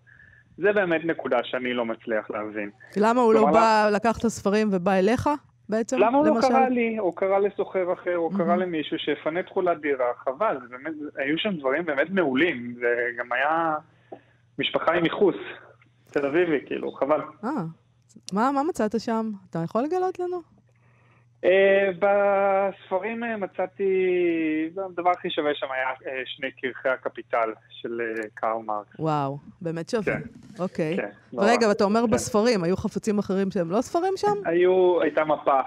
זה 0.58 0.74
באמת 0.74 1.06
נקודה 1.06 1.40
שאני 1.44 1.74
לא 1.74 1.86
מצליח 1.86 2.32
להבין. 2.32 2.70
למה 2.98 3.22
הוא 3.22 3.34
לא 3.34 3.46
בא, 3.52 3.90
לקח 3.94 4.18
את 4.18 4.26
הספרים 4.26 4.70
ובא 4.72 4.92
אליך 4.94 5.30
בעצם? 5.70 5.98
למה 6.00 6.18
הוא 6.18 6.26
לא? 6.26 6.42
קרא 6.42 6.68
לי, 6.68 7.00
או 7.00 7.12
קרא 7.12 7.40
לסוחר 7.40 7.94
אחר, 7.94 8.18
או 8.18 8.30
קרא 8.30 8.46
מהמם. 8.46 8.62
למישהו 8.62 9.00
שיפנה 9.00 9.44
תכולת 9.44 9.82
דירה, 9.82 10.06
חבל, 10.18 10.58
באמת, 10.70 10.94
היו 11.16 11.38
שם 11.38 11.58
דברים 11.58 11.86
באמת 11.86 12.10
מעולים, 12.10 12.76
זה 12.80 12.96
גם 13.18 13.32
היה 13.32 13.76
משפחה 14.60 14.94
עם 14.94 15.04
ייחוס, 15.04 15.36
תל 16.12 16.26
אביבי, 16.26 16.60
כאילו, 16.66 16.92
חבל. 16.92 17.22
אה, 17.44 17.50
מה, 18.34 18.52
מה 18.52 18.64
מצאת 18.64 19.00
שם? 19.00 19.32
אתה 19.50 19.60
יכול 19.64 19.82
לגלות 19.82 20.20
לנו? 20.20 20.53
אה, 21.46 21.90
בספרים 22.00 23.24
אה, 23.24 23.38
מצאתי, 23.38 23.94
הדבר 24.86 25.10
הכי 25.10 25.30
שווה 25.30 25.52
שם 25.54 25.68
היה 25.72 25.88
אה, 25.88 26.22
שני 26.26 26.52
קרחי 26.52 26.90
הקפיטל 26.90 27.50
של 27.70 28.02
קרל 28.34 28.62
מרקס. 28.66 29.00
וואו, 29.00 29.38
באמת 29.62 29.90
שווה. 29.90 30.04
כן. 30.04 30.22
אוקיי. 30.60 30.98
כן, 30.98 31.10
לא 31.34 31.42
רגע. 31.44 31.68
ואתה 31.68 31.84
אומר 31.84 32.02
כן. 32.08 32.12
בספרים, 32.12 32.64
היו 32.64 32.78
חפצים 32.78 33.20
אחרים 33.20 33.52
שהם 33.52 33.72
לא 33.72 33.82
ספרים 33.82 34.14
שם? 34.16 34.34
היו, 34.46 35.02
הייתה 35.02 35.26
מפה, 35.26 35.60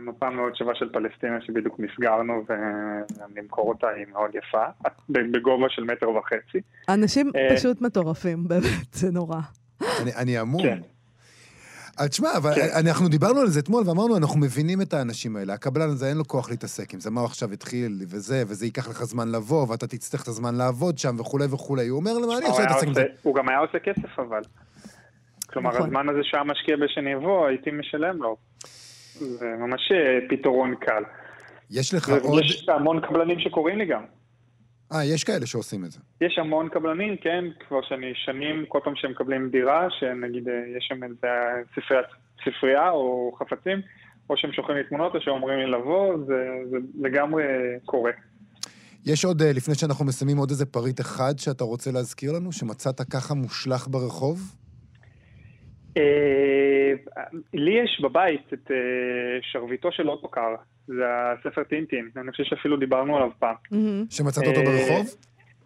מפה 0.00 0.30
מאוד 0.30 0.56
שווה 0.56 0.74
של 0.74 0.92
פלסטינה 0.92 1.40
שבדיוק 1.40 1.78
מסגרנו 1.78 2.44
ולמכור 2.48 3.68
אותה 3.68 3.88
היא 3.88 4.06
מאוד 4.12 4.30
יפה, 4.34 4.64
בגובה 5.08 5.66
של 5.68 5.84
מטר 5.84 6.10
וחצי. 6.10 6.58
אנשים. 6.88 7.30
פשוט 7.56 7.80
מטורפים, 7.80 8.44
באמת, 8.48 8.92
זה 8.92 9.10
נורא. 9.12 9.40
אני, 10.02 10.14
אני 10.16 10.38
המום. 10.38 10.62
אז 11.98 12.08
תשמע, 12.08 12.28
אבל 12.36 12.54
כן. 12.54 12.68
אנחנו 12.86 13.08
דיברנו 13.08 13.40
על 13.40 13.46
זה 13.46 13.60
אתמול 13.60 13.82
ואמרנו, 13.86 14.16
אנחנו 14.16 14.40
מבינים 14.40 14.80
את 14.80 14.94
האנשים 14.94 15.36
האלה. 15.36 15.54
הקבלן 15.54 15.88
הזה, 15.88 16.08
אין 16.08 16.16
לו 16.16 16.24
כוח 16.24 16.50
להתעסק 16.50 16.94
עם 16.94 17.00
זה. 17.00 17.10
מה 17.10 17.20
הוא 17.20 17.26
עכשיו 17.26 17.52
התחיל, 17.52 17.98
וזה, 18.00 18.42
וזה 18.46 18.66
ייקח 18.66 18.88
לך 18.88 19.04
זמן 19.04 19.28
לבוא, 19.32 19.66
ואתה 19.68 19.86
תצטרך 19.86 20.22
את 20.22 20.28
הזמן 20.28 20.54
לעבוד 20.54 20.98
שם, 20.98 21.16
וכולי 21.20 21.44
וכולי. 21.50 21.88
הוא 21.88 21.98
אומר, 21.98 22.12
למה 22.18 22.38
אני 22.38 22.46
עכשיו 22.46 22.64
להתעסק 22.64 22.86
עם 22.86 22.94
זה? 22.94 23.04
הוא 23.22 23.34
גם 23.34 23.48
היה 23.48 23.58
עושה 23.58 23.78
כסף 23.78 24.18
אבל. 24.18 24.42
כלומר, 25.52 25.70
נכון. 25.70 25.86
הזמן 25.86 26.08
הזה 26.08 26.20
שהיה 26.22 26.44
משקיע 26.44 26.76
בשני 26.76 27.10
יבוא, 27.10 27.46
הייתי 27.46 27.70
משלם 27.70 28.22
לו. 28.22 28.36
זה 29.18 29.46
ממש 29.58 29.92
אה, 29.92 30.28
פתרון 30.28 30.74
קל. 30.80 31.02
יש 31.70 31.94
לך 31.94 32.08
עוד... 32.08 32.34
ויש 32.34 32.68
המון 32.68 33.00
קבלנים 33.00 33.40
שקוראים 33.40 33.78
לי 33.78 33.86
גם. 33.86 34.02
אה, 34.94 35.04
יש 35.04 35.24
כאלה 35.24 35.46
שעושים 35.46 35.84
את 35.84 35.90
זה. 35.90 36.00
יש 36.20 36.38
המון 36.38 36.68
קבלנים, 36.68 37.16
כן, 37.16 37.44
כבר 37.68 37.82
שאני 37.82 38.12
שנים, 38.14 38.64
כל 38.68 38.78
פעם 38.84 38.92
שהם 38.96 39.10
מקבלים 39.10 39.50
דירה, 39.50 39.86
שנגיד 39.90 40.48
אה, 40.48 40.54
יש 40.76 40.86
שם 40.88 41.04
איזה 41.04 41.28
ספרייה, 41.74 42.02
ספרייה 42.44 42.90
או 42.90 43.32
חפצים, 43.38 43.78
או 44.30 44.36
שהם 44.36 44.52
שולחים 44.52 44.76
לי 44.76 44.84
תמונות 44.84 45.14
או 45.14 45.20
שאומרים 45.20 45.58
לי 45.58 45.66
לבוא, 45.66 46.16
זה, 46.26 46.44
זה 46.70 46.76
לגמרי 47.00 47.44
קורה. 47.84 48.12
יש 49.06 49.24
עוד, 49.24 49.42
אה, 49.42 49.52
לפני 49.52 49.74
שאנחנו 49.74 50.04
מסיימים, 50.04 50.36
עוד 50.36 50.50
איזה 50.50 50.66
פריט 50.66 51.00
אחד 51.00 51.38
שאתה 51.38 51.64
רוצה 51.64 51.92
להזכיר 51.92 52.32
לנו, 52.32 52.52
שמצאת 52.52 53.00
ככה 53.12 53.34
מושלך 53.34 53.88
ברחוב? 53.88 54.38
אה, 55.96 56.92
לי 57.54 57.72
יש 57.84 58.00
בבית 58.02 58.52
את 58.52 58.70
שרביטו 59.42 59.92
של 59.92 60.08
אוטוקר, 60.10 60.54
זה 60.86 61.04
הספר 61.06 61.64
טינטין, 61.64 62.10
אני 62.16 62.30
חושב 62.30 62.44
שאפילו 62.44 62.76
דיברנו 62.76 63.16
עליו 63.16 63.30
פעם. 63.38 63.54
שמצאת 64.10 64.44
אותו 64.46 64.60
ברחוב? 64.64 65.06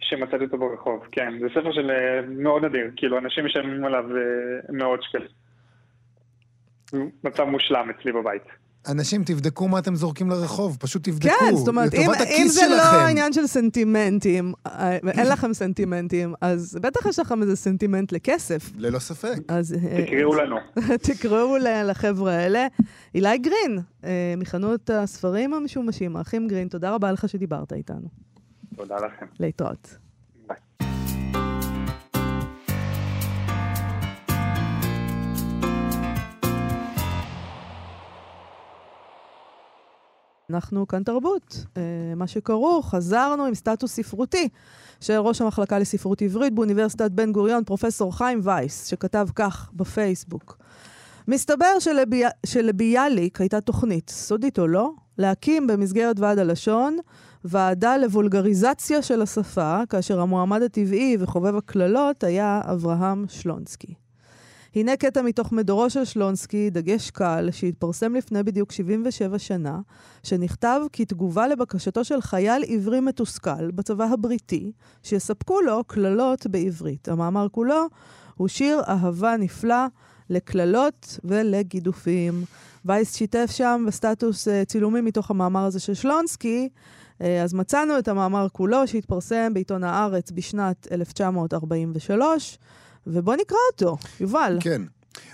שמצאתי 0.00 0.44
אותו 0.44 0.58
ברחוב, 0.58 1.06
כן. 1.12 1.38
זה 1.40 1.46
ספר 1.50 1.72
של 1.72 1.90
אה, 1.90 2.20
מאוד 2.28 2.64
נדיר, 2.64 2.90
כאילו 2.96 3.18
אנשים 3.18 3.44
משלמים 3.46 3.84
עליו 3.84 4.04
אה, 4.16 4.22
מאות 4.68 5.02
שקלים. 5.02 5.28
מצב 7.24 7.44
מושלם 7.44 7.90
אצלי 7.90 8.12
בבית. 8.12 8.42
אנשים, 8.88 9.24
תבדקו 9.24 9.68
מה 9.68 9.78
אתם 9.78 9.94
זורקים 9.94 10.30
לרחוב, 10.30 10.76
פשוט 10.80 11.04
תבדקו. 11.04 11.34
כן, 11.40 11.56
זאת 11.56 11.68
אומרת, 11.68 11.94
אם, 11.94 12.10
אם 12.38 12.48
זה 12.48 12.60
שלכם. 12.60 12.96
לא 12.96 13.06
עניין 13.06 13.32
של 13.32 13.46
סנטימנטים, 13.46 14.52
אה, 14.66 14.98
ואין 15.02 15.26
לכם 15.26 15.52
סנטימנטים, 15.52 16.34
אז 16.40 16.78
בטח 16.82 17.06
יש 17.06 17.18
לכם 17.18 17.42
איזה 17.42 17.56
סנטימנט 17.56 18.12
לכסף. 18.12 18.70
ללא 18.76 18.98
ספק. 18.98 19.38
אז 19.48 19.74
אה, 19.74 20.04
תקראו 20.06 20.34
לנו. 20.34 20.56
תקראו 21.08 21.56
לחבר'ה 21.60 22.32
האלה. 22.32 22.66
אילי 23.14 23.38
גרין, 23.38 23.78
אה, 24.04 24.34
מחנות 24.36 24.90
הספרים 24.90 25.54
המשומשים, 25.54 26.16
האחים 26.16 26.48
גרין, 26.48 26.68
תודה 26.68 26.90
רבה 26.90 27.12
לך 27.12 27.28
שדיברת 27.28 27.72
איתנו. 27.72 28.08
תודה 28.76 28.96
לכם. 28.96 29.26
להתראות. 29.40 30.07
אנחנו 40.50 40.88
כאן 40.88 41.02
תרבות. 41.02 41.64
אה, 41.76 41.82
מה 42.16 42.26
שקראו, 42.26 42.82
חזרנו 42.82 43.44
עם 43.44 43.54
סטטוס 43.54 43.92
ספרותי 43.92 44.48
של 45.00 45.16
ראש 45.18 45.40
המחלקה 45.40 45.78
לספרות 45.78 46.22
עברית 46.22 46.54
באוניברסיטת 46.54 47.10
בן 47.10 47.32
גוריון, 47.32 47.64
פרופסור 47.64 48.16
חיים 48.16 48.40
וייס, 48.42 48.86
שכתב 48.86 49.28
כך 49.34 49.70
בפייסבוק. 49.74 50.58
מסתבר 51.28 51.78
שלבי... 51.78 52.22
שלביאליק 52.46 53.40
הייתה 53.40 53.60
תוכנית, 53.60 54.10
סודית 54.10 54.58
או 54.58 54.66
לא, 54.66 54.90
להקים 55.18 55.66
במסגרת 55.66 56.20
ועד 56.20 56.38
הלשון 56.38 56.98
ועדה 57.44 57.96
לבולגריזציה 57.96 59.02
של 59.02 59.22
השפה, 59.22 59.80
כאשר 59.88 60.20
המועמד 60.20 60.62
הטבעי 60.62 61.16
וחובב 61.20 61.56
הקללות 61.56 62.24
היה 62.24 62.60
אברהם 62.64 63.24
שלונסקי. 63.28 64.07
הנה 64.74 64.96
קטע 64.96 65.22
מתוך 65.22 65.52
מדורו 65.52 65.90
של 65.90 66.04
שלונסקי, 66.04 66.70
דגש 66.70 67.10
קל, 67.10 67.48
שהתפרסם 67.52 68.14
לפני 68.14 68.42
בדיוק 68.42 68.72
77 68.72 69.38
שנה, 69.38 69.80
שנכתב 70.22 70.80
כתגובה 70.92 71.48
לבקשתו 71.48 72.04
של 72.04 72.20
חייל 72.20 72.62
עברי 72.68 73.00
מתוסכל 73.00 73.70
בצבא 73.70 74.04
הבריטי, 74.04 74.72
שיספקו 75.02 75.60
לו 75.60 75.84
קללות 75.84 76.46
בעברית. 76.46 77.08
המאמר 77.08 77.46
כולו 77.48 77.86
הוא 78.34 78.48
שיר 78.48 78.80
אהבה 78.88 79.36
נפלא 79.36 79.86
לקללות 80.30 81.18
ולגידופים. 81.24 82.44
וייס 82.84 83.16
שיתף 83.16 83.50
שם 83.50 83.84
בסטטוס 83.86 84.48
uh, 84.48 84.50
צילומים 84.66 85.04
מתוך 85.04 85.30
המאמר 85.30 85.64
הזה 85.64 85.80
של 85.80 85.94
שלונסקי, 85.94 86.68
uh, 87.18 87.24
אז 87.44 87.54
מצאנו 87.54 87.98
את 87.98 88.08
המאמר 88.08 88.46
כולו 88.52 88.86
שהתפרסם 88.86 89.54
בעיתון 89.54 89.84
הארץ 89.84 90.30
בשנת 90.30 90.88
1943. 90.92 92.58
ובוא 93.08 93.36
נקרא 93.36 93.58
אותו. 93.72 93.96
יובל. 94.20 94.58
כן. 94.60 94.82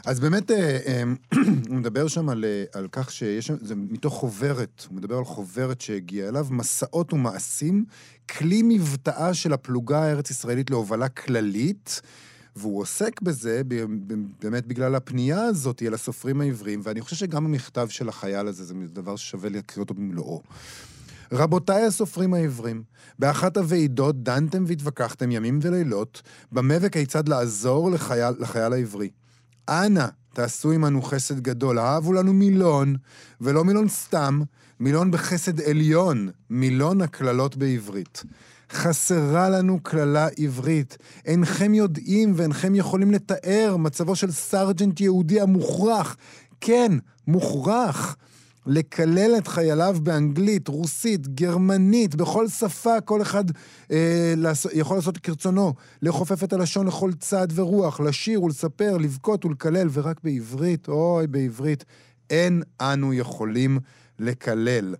אז 0.07 0.21
באמת, 0.21 0.51
אה, 0.51 0.79
אה, 0.87 1.03
הוא 1.69 1.77
מדבר 1.77 2.09
שם 2.09 2.29
על, 2.29 2.45
אה, 2.45 2.65
על 2.73 2.89
כך 2.93 3.13
שיש 3.13 3.47
שם, 3.47 3.55
זה 3.61 3.75
מתוך 3.75 4.15
חוברת, 4.15 4.87
הוא 4.89 4.97
מדבר 4.97 5.19
על 5.19 5.25
חוברת 5.25 5.81
שהגיעה 5.81 6.29
אליו, 6.29 6.47
מסעות 6.51 7.13
ומעשים, 7.13 7.85
כלי 8.31 8.63
מבטאה 8.63 9.35
של 9.35 9.53
הפלוגה 9.53 9.99
הארץ-ישראלית 9.99 10.71
להובלה 10.71 11.09
כללית, 11.09 12.01
והוא 12.57 12.81
עוסק 12.81 13.21
בזה 13.21 13.63
באמת 14.43 14.67
בגלל 14.67 14.95
הפנייה 14.95 15.43
הזאת 15.43 15.83
אל 15.83 15.95
הסופרים 15.95 16.41
העבריים, 16.41 16.81
ואני 16.85 17.01
חושב 17.01 17.17
שגם 17.17 17.45
המכתב 17.45 17.89
של 17.91 18.09
החייל 18.09 18.47
הזה 18.47 18.65
זה 18.65 18.75
דבר 18.75 19.17
ששווה 19.17 19.51
להקריא 19.51 19.83
אותו 19.83 19.95
במלואו. 19.95 20.43
רבותיי 21.35 21.83
הסופרים 21.87 22.35
העברים, 22.35 22.83
באחת 23.19 23.57
הוועידות 23.57 24.23
דנתם 24.23 24.65
והתווכחתם 24.67 25.31
ימים 25.31 25.59
ולילות 25.63 26.23
במה 26.53 26.75
וכיצד 26.81 27.29
לעזור 27.29 27.91
לחייל, 27.91 28.35
לחייל 28.39 28.73
העברי. 28.73 29.11
אנא, 29.69 30.07
תעשו 30.35 30.73
עמנו 30.73 31.03
חסד 31.03 31.41
גדול, 31.41 31.79
אהבו 31.79 32.13
לנו 32.13 32.33
מילון, 32.33 32.97
ולא 33.41 33.65
מילון 33.65 33.89
סתם, 33.89 34.41
מילון 34.81 35.11
בחסד 35.11 35.61
עליון, 35.61 36.31
מילון 36.51 37.01
הקללות 37.01 37.57
בעברית. 37.57 38.23
חסרה 38.73 39.49
לנו 39.51 39.81
קללה 39.83 40.29
עברית. 40.39 40.99
אינכם 41.25 41.75
יודעים 41.75 42.33
ואינכם 42.37 42.75
יכולים 42.75 43.11
לתאר 43.11 43.77
מצבו 43.79 44.17
של 44.17 44.31
סרג'נט 44.31 45.01
יהודי 45.01 45.41
המוכרח, 45.41 46.17
כן, 46.61 46.93
מוכרח, 47.27 48.17
לקלל 48.67 49.35
את 49.39 49.49
חייליו 49.49 49.97
באנגלית, 50.03 50.69
רוסית, 50.69 51.29
גרמנית, 51.29 52.15
בכל 52.15 52.49
שפה, 52.49 53.01
כל 53.01 53.23
אחד 53.23 53.45
אה, 53.91 54.35
לעשות, 54.37 54.73
יכול 54.75 54.97
לעשות 54.97 55.19
כרצונו, 55.19 55.75
לכופף 56.03 56.45
את 56.45 56.53
הלשון 56.53 56.87
לכל 56.87 57.13
צד 57.13 57.49
ורוח, 57.55 58.01
לשיר 58.01 58.43
ולספר, 58.43 58.97
לבכות 58.97 59.45
ולקלל, 59.45 59.89
ורק 59.93 60.21
בעברית, 60.25 60.89
אוי, 60.89 61.27
בעברית, 61.27 61.85
אין 62.31 62.63
אנו 62.81 63.15
יכולים 63.15 63.79
לקלל. 64.19 64.95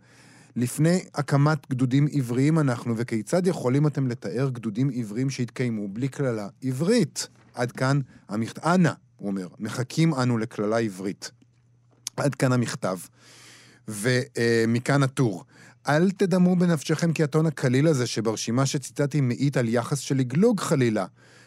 לפני 0.57 1.05
הקמת 1.15 1.71
גדודים 1.71 2.07
עבריים 2.13 2.59
אנחנו, 2.59 2.95
וכיצד 2.97 3.47
יכולים 3.47 3.87
אתם 3.87 4.07
לתאר 4.07 4.49
גדודים 4.49 4.91
עבריים 4.95 5.31
שהתקיימו 5.31 5.89
בלי 5.89 6.09
קללה 6.09 6.49
עברית? 6.63 7.29
עד 7.55 7.73
כאן 7.73 8.01
המכתב, 8.29 8.61
אנא, 8.65 8.93
הוא 9.17 9.29
אומר, 9.29 9.49
מחכים 9.59 10.15
אנו 10.15 10.39
לקללה 10.39 10.79
עברית. 10.79 11.31
עד 12.17 12.35
כאן 12.35 12.53
המכתב. 12.53 12.99
ומכאן 13.89 15.03
הטור. 15.03 15.45
אל 15.89 16.11
תדמו 16.11 16.57
בנפשכם 16.57 17.13
כי 17.13 17.23
הטון 17.23 17.47
הקליל 17.47 17.87
הזה 17.87 18.07
שברשימה 18.07 18.67
שציטטתי 18.67 19.21
מעיט 19.21 19.57
על 19.57 19.69
יחס 19.69 19.99
של 19.99 20.17
לגלוג 20.17 20.61
חלילה, 20.61 21.07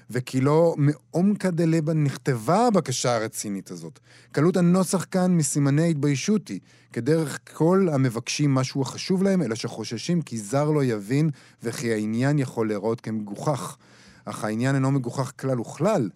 וכי 0.10 0.42
לא 0.42 0.76
מעומקא 0.78 1.50
דלבא 1.50 1.94
נכתבה 1.94 2.68
הבקשה 2.68 3.16
הרצינית 3.16 3.72
הזאת. 3.72 4.00
קלות 4.32 4.58
הנוסח 4.58 5.06
כאן 5.12 5.38
מסימני 5.38 5.90
התביישותי, 5.90 6.60
כדרך 6.94 7.40
כל 7.54 7.88
המבקשים 7.94 8.54
משהו 8.54 8.82
החשוב 8.82 9.24
להם, 9.24 9.42
אלא 9.42 9.56
שחוששים 9.56 10.22
כי 10.22 10.38
זר 10.38 10.72
לא 10.72 10.84
יבין, 10.84 11.30
וכי 11.64 11.94
העניין 11.94 12.40
יכול 12.40 12.68
להיראות 12.68 13.02
כמגוחך. 13.02 13.78
אך 14.26 14.44
העניין 14.44 14.76
אינו 14.76 14.92
מגוחך 14.92 15.32
כלל 15.40 15.60
וכלל. 15.60 16.10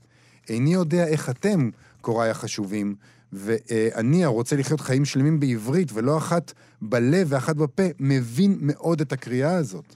איני 0.49 0.73
יודע 0.73 1.07
איך 1.07 1.29
אתם, 1.29 1.69
קוריי 2.01 2.29
החשובים, 2.29 2.95
ואני, 3.33 4.25
הרוצה 4.25 4.55
לחיות 4.55 4.81
חיים 4.81 5.05
שלמים 5.05 5.39
בעברית, 5.39 5.91
ולא 5.93 6.17
אחת 6.17 6.53
בלב 6.81 7.27
ואחת 7.29 7.55
בפה, 7.55 7.83
מבין 7.99 8.57
מאוד 8.61 9.01
את 9.01 9.11
הקריאה 9.13 9.55
הזאת. 9.55 9.95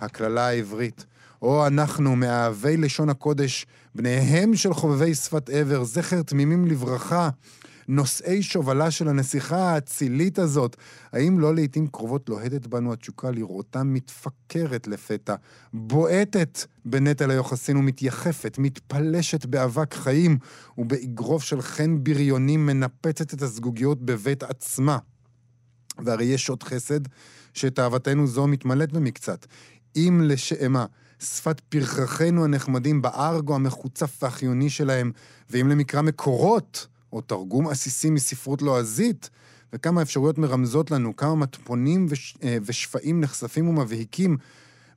הקללה 0.00 0.46
העברית. 0.46 1.04
או 1.42 1.66
אנחנו, 1.66 2.16
מאהבי 2.16 2.76
לשון 2.76 3.08
הקודש, 3.08 3.66
בניהם 3.94 4.56
של 4.56 4.74
חובבי 4.74 5.14
שפת 5.14 5.50
עבר, 5.50 5.84
זכר 5.84 6.22
תמימים 6.22 6.66
לברכה, 6.66 7.28
נושאי 7.88 8.42
שובלה 8.42 8.90
של 8.90 9.08
הנסיכה 9.08 9.56
האצילית 9.56 10.38
הזאת, 10.38 10.76
האם 11.12 11.38
לא 11.38 11.54
לעיתים 11.54 11.86
קרובות 11.86 12.28
לוהדת 12.28 12.66
בנו 12.66 12.92
התשוקה 12.92 13.30
לראותם 13.30 13.94
מתפקרת 13.94 14.86
לפתע, 14.86 15.34
בועטת 15.72 16.58
בנטל 16.84 17.30
היוחסין 17.30 17.76
ומתייחפת, 17.76 18.58
מתפלשת 18.58 19.46
באבק 19.46 19.94
חיים, 19.94 20.38
ובאגרוף 20.78 21.42
של 21.42 21.62
חן 21.62 22.04
בריונים 22.04 22.66
מנפצת 22.66 23.34
את 23.34 23.42
הזגוגיות 23.42 24.02
בבית 24.02 24.42
עצמה. 24.42 24.98
והרי 25.98 26.24
יש 26.24 26.48
עוד 26.48 26.62
חסד 26.62 27.00
שתאוותנו 27.54 28.26
זו 28.26 28.46
מתמלאת 28.46 28.92
במקצת. 28.92 29.46
אם 29.96 30.20
לשאמה 30.24 30.86
שפת 31.18 31.60
פרחחינו 31.60 32.44
הנחמדים 32.44 33.02
בארגו 33.02 33.54
המחוצף 33.54 34.22
והחיוני 34.22 34.70
שלהם, 34.70 35.12
ואם 35.50 35.68
למקרא 35.68 36.02
מקורות, 36.02 36.86
או 37.12 37.20
תרגום 37.20 37.68
עסיסי 37.68 38.10
מספרות 38.10 38.62
לועזית, 38.62 39.30
וכמה 39.72 40.02
אפשרויות 40.02 40.38
מרמזות 40.38 40.90
לנו, 40.90 41.16
כמה 41.16 41.34
מטפונים 41.34 42.06
וש, 42.08 42.36
אה, 42.42 42.56
ושפעים 42.62 43.20
נחשפים 43.20 43.68
ומבהיקים, 43.68 44.36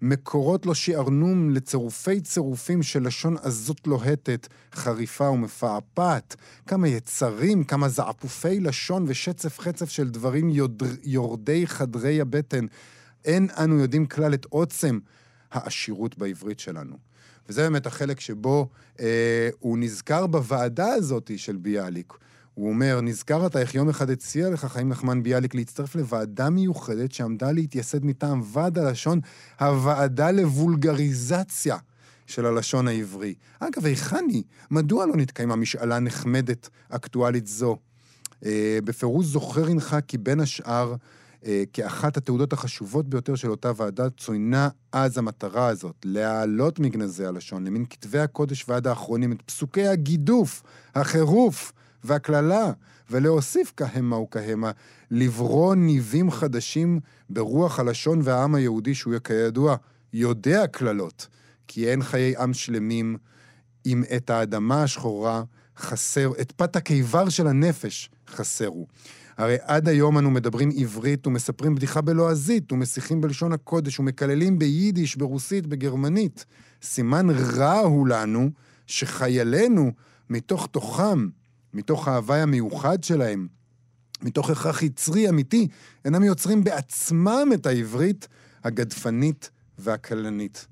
מקורות 0.02 0.65
לא 0.65 0.74
שיערנום 0.74 1.50
לצירופי 1.50 2.22
צירופים 2.22 2.84
של 2.84 3.08
לשון 3.08 3.36
עזות 3.41 3.88
לוהטת, 3.88 4.48
חריפה 4.74 5.30
ומפעפעת, 5.30 6.36
כמה 6.67 6.88
יצרים, 6.88 7.63
כמה 7.63 7.89
זעפופי 7.89 8.60
לשון 8.60 9.06
ושצף 9.08 9.60
חצף 9.60 9.89
של 9.89 10.10
דברים 10.10 10.50
יודע, 10.50 10.86
יורדי 11.04 11.67
חדרי 11.67 12.22
הבטן. 12.22 12.65
אין 13.26 13.48
אנו 13.58 13.80
יודעים 13.80 14.06
כלל 14.06 14.34
את 14.34 14.45
עוצם 14.45 15.00
העשירות 15.52 16.17
בעברית 16.17 16.60
שלנו. 16.60 17.09
וזה 17.49 17.62
באמת 17.62 17.85
החלק 17.85 18.19
שבו 18.19 18.69
אה, 18.99 19.49
הוא 19.59 19.77
נזכר 19.77 20.27
בוועדה 20.27 20.88
הזאת 20.88 21.31
של 21.38 21.55
ביאליק. 21.55 22.13
הוא 22.53 22.69
אומר, 22.69 23.01
נזכר 23.01 23.45
אתה 23.45 23.59
איך 23.59 23.75
יום 23.75 23.89
אחד 23.89 24.09
הציע 24.09 24.49
לך 24.49 24.65
חיים 24.65 24.89
נחמן 24.89 25.23
ביאליק 25.23 25.55
להצטרף 25.55 25.95
לוועדה 25.95 26.49
מיוחדת 26.49 27.12
שעמדה 27.12 27.51
להתייסד 27.51 28.05
מטעם 28.05 28.41
ועד 28.53 28.77
הלשון, 28.77 29.19
הוועדה 29.59 30.31
לבולגריזציה 30.31 31.77
של 32.25 32.45
הלשון 32.45 32.88
העברי. 32.88 33.33
אגב, 33.59 33.85
היכן 33.85 34.25
היא? 34.29 34.43
מדוע 34.71 35.05
לא 35.05 35.15
נתקיימה 35.15 35.55
משאלה 35.55 35.99
נחמדת, 35.99 36.69
אקטואלית 36.89 37.47
זו? 37.47 37.77
אה, 38.45 38.79
בפירוש 38.83 39.25
זוכר 39.25 39.65
הנך 39.65 39.97
כי 40.07 40.17
בין 40.17 40.39
השאר 40.39 40.95
כאחת 41.73 42.17
התעודות 42.17 42.54
החשובות 42.54 43.10
ביותר 43.10 43.36
של 43.36 43.49
אותה 43.52 43.71
ועדה, 43.75 44.10
צוינה 44.10 44.69
אז 44.91 45.17
המטרה 45.17 45.67
הזאת, 45.67 45.95
להעלות 46.06 46.80
מגנזי 46.80 47.25
הלשון 47.25 47.63
למין 47.63 47.86
כתבי 47.89 48.19
הקודש 48.19 48.65
ועד 48.67 48.88
האחרונים 48.88 49.32
את 49.32 49.41
פסוקי 49.41 49.88
הגידוף, 49.88 50.63
החירוף 50.95 51.73
והקללה, 52.04 52.71
ולהוסיף 53.12 53.73
כהמה 53.78 54.17
וכהמה, 54.17 54.71
לברוא 55.12 55.75
ניבים 55.75 56.32
חדשים 56.32 56.99
ברוח 57.30 57.80
הלשון 57.80 58.19
והעם 58.23 58.56
היהודי 58.56 58.95
שהוא 58.95 59.13
כידוע 59.23 59.75
יודע 60.13 60.67
קללות, 60.67 61.28
כי 61.67 61.89
אין 61.91 62.04
חיי 62.04 62.38
עם 62.38 62.54
שלמים 62.54 63.17
אם 63.86 64.04
את 64.15 64.30
האדמה 64.30 64.84
השחורה 64.84 65.43
חסר, 65.78 66.32
את 66.41 66.51
פת 66.51 66.76
הקיבר 66.76 67.30
של 67.30 67.47
הנפש 67.47 68.09
חסרו. 68.28 68.88
הרי 69.39 69.57
עד 69.61 69.87
היום 69.87 70.17
אנו 70.17 70.31
מדברים 70.31 70.69
עברית 70.77 71.27
ומספרים 71.27 71.75
בדיחה 71.75 72.01
בלועזית, 72.01 72.71
ומשיחים 72.71 73.21
בלשון 73.21 73.53
הקודש, 73.53 73.99
ומקללים 73.99 74.59
ביידיש, 74.59 75.15
ברוסית, 75.15 75.67
בגרמנית. 75.67 76.45
סימן 76.81 77.29
רע 77.29 77.79
הוא 77.79 78.07
לנו 78.07 78.49
שחיילינו, 78.87 79.91
מתוך 80.29 80.67
תוכם, 80.71 81.27
מתוך 81.73 82.07
ההוואי 82.07 82.41
המיוחד 82.41 83.03
שלהם, 83.03 83.47
מתוך 84.21 84.49
הכרח 84.49 84.83
יצרי 84.83 85.29
אמיתי, 85.29 85.67
אינם 86.05 86.23
יוצרים 86.23 86.63
בעצמם 86.63 87.49
את 87.53 87.65
העברית 87.65 88.27
הגדפנית 88.63 89.49
והכלנית. 89.77 90.67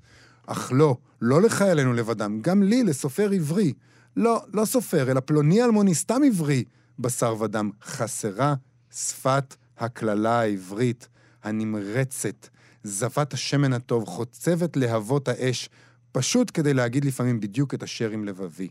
אך 0.46 0.72
לא, 0.74 0.96
לא 1.22 1.42
לחיילינו 1.42 1.92
לבדם, 1.92 2.38
גם 2.42 2.62
לי, 2.62 2.82
לסופר 2.82 3.30
עברי. 3.30 3.72
לא, 4.16 4.42
לא 4.54 4.64
סופר, 4.64 5.10
אלא 5.10 5.20
פלוני 5.20 5.64
אלמוני, 5.64 5.94
סתם 5.94 6.20
עברי, 6.26 6.64
בשר 6.98 7.36
ודם. 7.40 7.70
חסרה 7.82 8.54
שפת 8.90 9.56
הקללה 9.78 10.40
העברית, 10.40 11.08
הנמרצת, 11.42 12.48
זבת 12.82 13.34
השמן 13.34 13.72
הטוב, 13.72 14.04
חוצבת 14.04 14.76
להבות 14.76 15.28
האש, 15.28 15.68
פשוט 16.12 16.50
כדי 16.54 16.74
להגיד 16.74 17.04
לפעמים 17.04 17.40
בדיוק 17.40 17.74
את 17.74 17.82
אשר 17.82 18.10
עם 18.10 18.24
לבבי. 18.24 18.68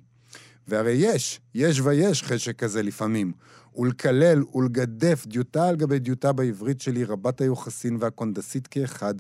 והרי 0.68 0.92
יש, 0.92 1.40
יש 1.54 1.80
ויש 1.80 2.24
חשק 2.24 2.56
כזה 2.60 2.84
לפעמים. 2.84 3.32
ולקלל 3.78 4.44
ולגדף 4.54 5.26
דיוטה 5.28 5.68
על 5.68 5.76
גבי 5.76 6.00
דיוטה 6.00 6.32
בעברית 6.34 6.82
שלי, 6.82 7.04
רבת 7.04 7.42
היוחסין 7.42 7.98
והקונדסית 8.00 8.68
כאחד, 8.68 9.14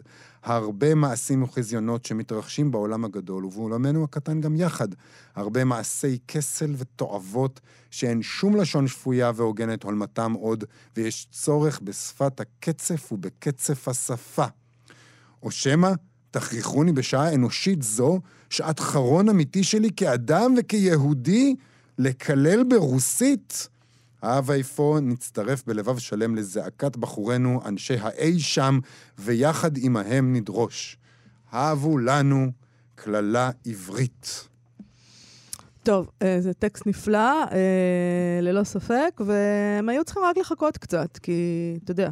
הרבה 0.43 0.95
מעשים 0.95 1.43
וחזיונות 1.43 2.05
שמתרחשים 2.05 2.71
בעולם 2.71 3.05
הגדול, 3.05 3.45
ובעולמנו 3.45 4.03
הקטן 4.03 4.41
גם 4.41 4.55
יחד. 4.55 4.87
הרבה 5.35 5.63
מעשי 5.63 6.17
כסל 6.27 6.73
ותועבות, 6.77 7.59
שאין 7.91 8.21
שום 8.21 8.55
לשון 8.55 8.87
שפויה 8.87 9.31
והוגנת 9.35 9.83
הולמתם 9.83 10.33
עוד, 10.33 10.63
ויש 10.97 11.27
צורך 11.31 11.79
בשפת 11.83 12.39
הקצף 12.39 13.11
ובקצף 13.11 13.87
השפה. 13.87 14.45
או 15.43 15.51
שמא 15.51 15.91
תכריחוני 16.31 16.91
בשעה 16.91 17.33
אנושית 17.33 17.81
זו, 17.81 18.19
שעת 18.49 18.79
חרון 18.79 19.29
אמיתי 19.29 19.63
שלי 19.63 19.89
כאדם 19.95 20.53
וכיהודי, 20.57 21.55
לקלל 21.97 22.63
ברוסית? 22.63 23.67
האב 24.21 24.51
היפו 24.51 24.99
נצטרף 24.99 25.63
בלבב 25.67 25.97
שלם 25.97 26.35
לזעקת 26.35 26.97
בחורינו, 26.97 27.61
אנשי 27.65 27.95
האי 28.01 28.39
שם, 28.39 28.79
ויחד 29.17 29.71
עמהם 29.77 30.33
נדרוש. 30.33 30.97
הבו 31.51 31.97
לנו 31.97 32.51
קללה 32.95 33.49
עברית. 33.65 34.47
טוב, 35.83 36.09
אה, 36.21 36.41
זה 36.41 36.53
טקסט 36.53 36.87
נפלא, 36.87 37.43
אה, 37.51 38.39
ללא 38.41 38.63
ספק, 38.63 39.21
והם 39.25 39.89
היו 39.89 40.03
צריכים 40.03 40.23
רק 40.23 40.37
לחכות 40.37 40.77
קצת, 40.77 41.17
כי, 41.17 41.79
אתה 41.83 41.91
יודע, 41.91 42.09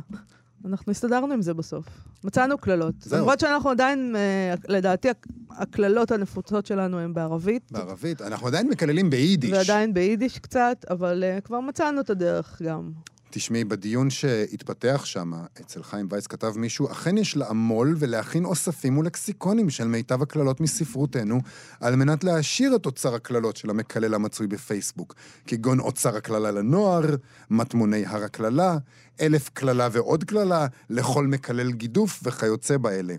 אנחנו 0.66 0.92
הסתדרנו 0.92 1.34
עם 1.34 1.42
זה 1.42 1.54
בסוף. 1.54 1.86
מצאנו 2.24 2.58
קללות. 2.58 2.96
זהו. 3.00 3.20
למרות 3.20 3.40
שאנחנו 3.40 3.70
עדיין, 3.70 4.16
אה, 4.16 4.54
לדעתי, 4.68 5.08
הקללות 5.52 6.12
הנפוצות 6.12 6.66
שלנו 6.66 7.00
הן 7.00 7.14
בערבית. 7.14 7.72
בערבית. 7.72 8.22
אנחנו 8.22 8.48
עדיין 8.48 8.70
מקללים 8.70 9.10
ביידיש. 9.10 9.52
ועדיין 9.52 9.94
ביידיש 9.94 10.40
קצת, 10.40 10.86
אבל 10.90 11.24
uh, 11.24 11.42
כבר 11.42 11.60
מצאנו 11.60 12.02
את 12.02 12.10
הדרך 12.10 12.62
גם. 12.62 12.92
תשמעי, 13.38 13.64
בדיון 13.64 14.10
שהתפתח 14.10 15.06
שם, 15.06 15.32
אצל 15.62 15.84
חיים 15.84 16.08
וייס 16.12 16.28
כתב 16.28 16.54
מישהו, 16.56 16.92
אכן 16.92 17.18
יש 17.18 17.38
לעמול 17.38 17.96
ולהכין 18.00 18.46
אוספים 18.46 18.98
ולקסיקונים 18.98 19.70
של 19.70 19.88
מיטב 19.88 20.22
הקללות 20.22 20.62
מספרותנו, 20.62 21.42
על 21.80 21.96
מנת 21.96 22.24
להעשיר 22.24 22.76
את 22.76 22.86
אוצר 22.86 23.16
הקללות 23.16 23.58
של 23.58 23.70
המקלל 23.70 24.14
המצוי 24.14 24.48
בפייסבוק, 24.48 25.16
כגון 25.48 25.80
אוצר 25.80 26.18
הקללה 26.18 26.52
לנוער, 26.52 27.16
מטמוני 27.50 28.06
הר 28.06 28.24
הקללה, 28.24 28.78
אלף 29.22 29.50
קללה 29.50 29.88
ועוד 29.92 30.24
קללה, 30.24 30.68
לכל 30.90 31.28
מקלל 31.28 31.72
גידוף 31.72 32.20
וכיוצא 32.24 32.78
באלה. 32.78 33.16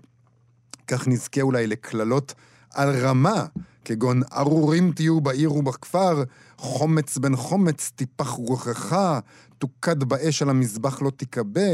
כך 0.87 1.09
נזכה 1.09 1.41
אולי 1.41 1.67
לקללות 1.67 2.35
על 2.75 2.97
רמה, 2.97 3.47
כגון 3.85 4.23
ארורים 4.33 4.93
תהיו 4.93 5.21
בעיר 5.21 5.53
ובכפר, 5.53 6.25
חומץ 6.57 7.19
בן 7.19 7.37
חומץ 7.37 7.93
תיפח 7.97 8.29
רוחך, 8.29 8.97
תוקד 9.59 10.05
באש 10.05 10.43
על 10.43 10.51
המזבח 10.51 11.03
לא 11.03 11.11
תיכבה, 11.11 11.71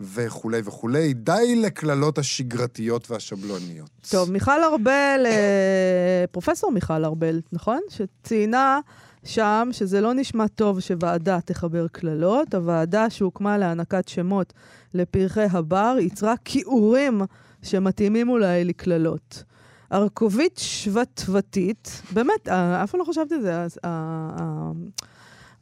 וכולי 0.00 0.60
וכולי. 0.64 1.14
די 1.14 1.54
לקללות 1.56 2.18
השגרתיות 2.18 3.10
והשבלוניות. 3.10 3.90
טוב, 4.10 4.30
מיכל 4.30 4.62
ארבל, 4.64 5.22
אה, 5.26 6.24
פרופסור 6.30 6.72
מיכל 6.72 7.04
ארבל, 7.04 7.40
נכון? 7.52 7.80
שציינה 7.88 8.80
שם 9.24 9.68
שזה 9.72 10.00
לא 10.00 10.14
נשמע 10.14 10.48
טוב 10.48 10.80
שוועדה 10.80 11.40
תחבר 11.40 11.86
קללות. 11.88 12.54
הוועדה 12.54 13.10
שהוקמה 13.10 13.58
להענקת 13.58 14.08
שמות 14.08 14.52
לפרחי 14.94 15.46
הבר 15.50 15.96
יצרה 16.00 16.34
כיעורים 16.44 17.22
שמתאימים 17.62 18.28
אולי 18.28 18.64
לקללות. 18.64 19.44
ארכובית 19.92 20.58
שבטבתית, 20.58 22.02
באמת, 22.12 22.48
אה, 22.48 22.84
אף 22.84 22.90
פעם 22.90 23.00
לא 23.00 23.04
חשבתי 23.04 23.34
על 23.34 23.40
זה, 23.42 23.66
אה, 23.84 24.70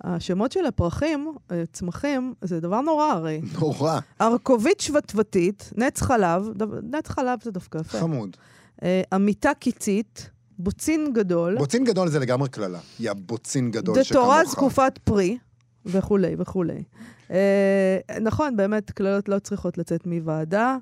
השמות 0.05 0.53
של 0.53 0.66
הפרחים, 0.66 1.34
אה, 1.50 1.62
צמחים, 1.72 2.34
זה 2.42 2.61
דבר 2.61 2.80
נורא 2.80 3.07
הרי. 3.12 3.40
נורא. 3.61 3.98
ארכובית 4.20 4.80
שבטבתית, 4.80 5.70
נץ 5.76 6.03
חלב, 6.03 6.48
נץ 6.82 7.09
חלב 7.09 7.38
זה 7.42 7.50
דווקא 7.50 7.78
יפה. 7.78 7.98
חמוד. 7.98 8.36
אה, 8.82 9.03
עמיתה 9.12 9.50
קיצית, 9.59 10.30
בוצין 10.59 11.12
גדול, 11.12 11.59
בוצין 11.59 11.84
גדול 11.84 12.09
זה 12.09 12.18
לגמרי 12.18 12.48
קללה. 12.48 12.78
יא 13.00 13.12
בוצין 13.12 13.70
גדול 13.70 14.03
שכמוך. 14.03 14.22
דתורה 14.22 14.44
זקופת 14.44 14.98
פרי, 15.05 15.38
וכולי 15.86 16.34
וכולי. 16.38 16.82
אה, 17.30 17.98
נכון, 18.20 18.57
באמת, 18.57 18.90
קללות 18.90 19.28
לא 19.28 19.38
צריכות 19.38 19.78
לצאת 19.78 20.07
מוועדה. 20.07 20.76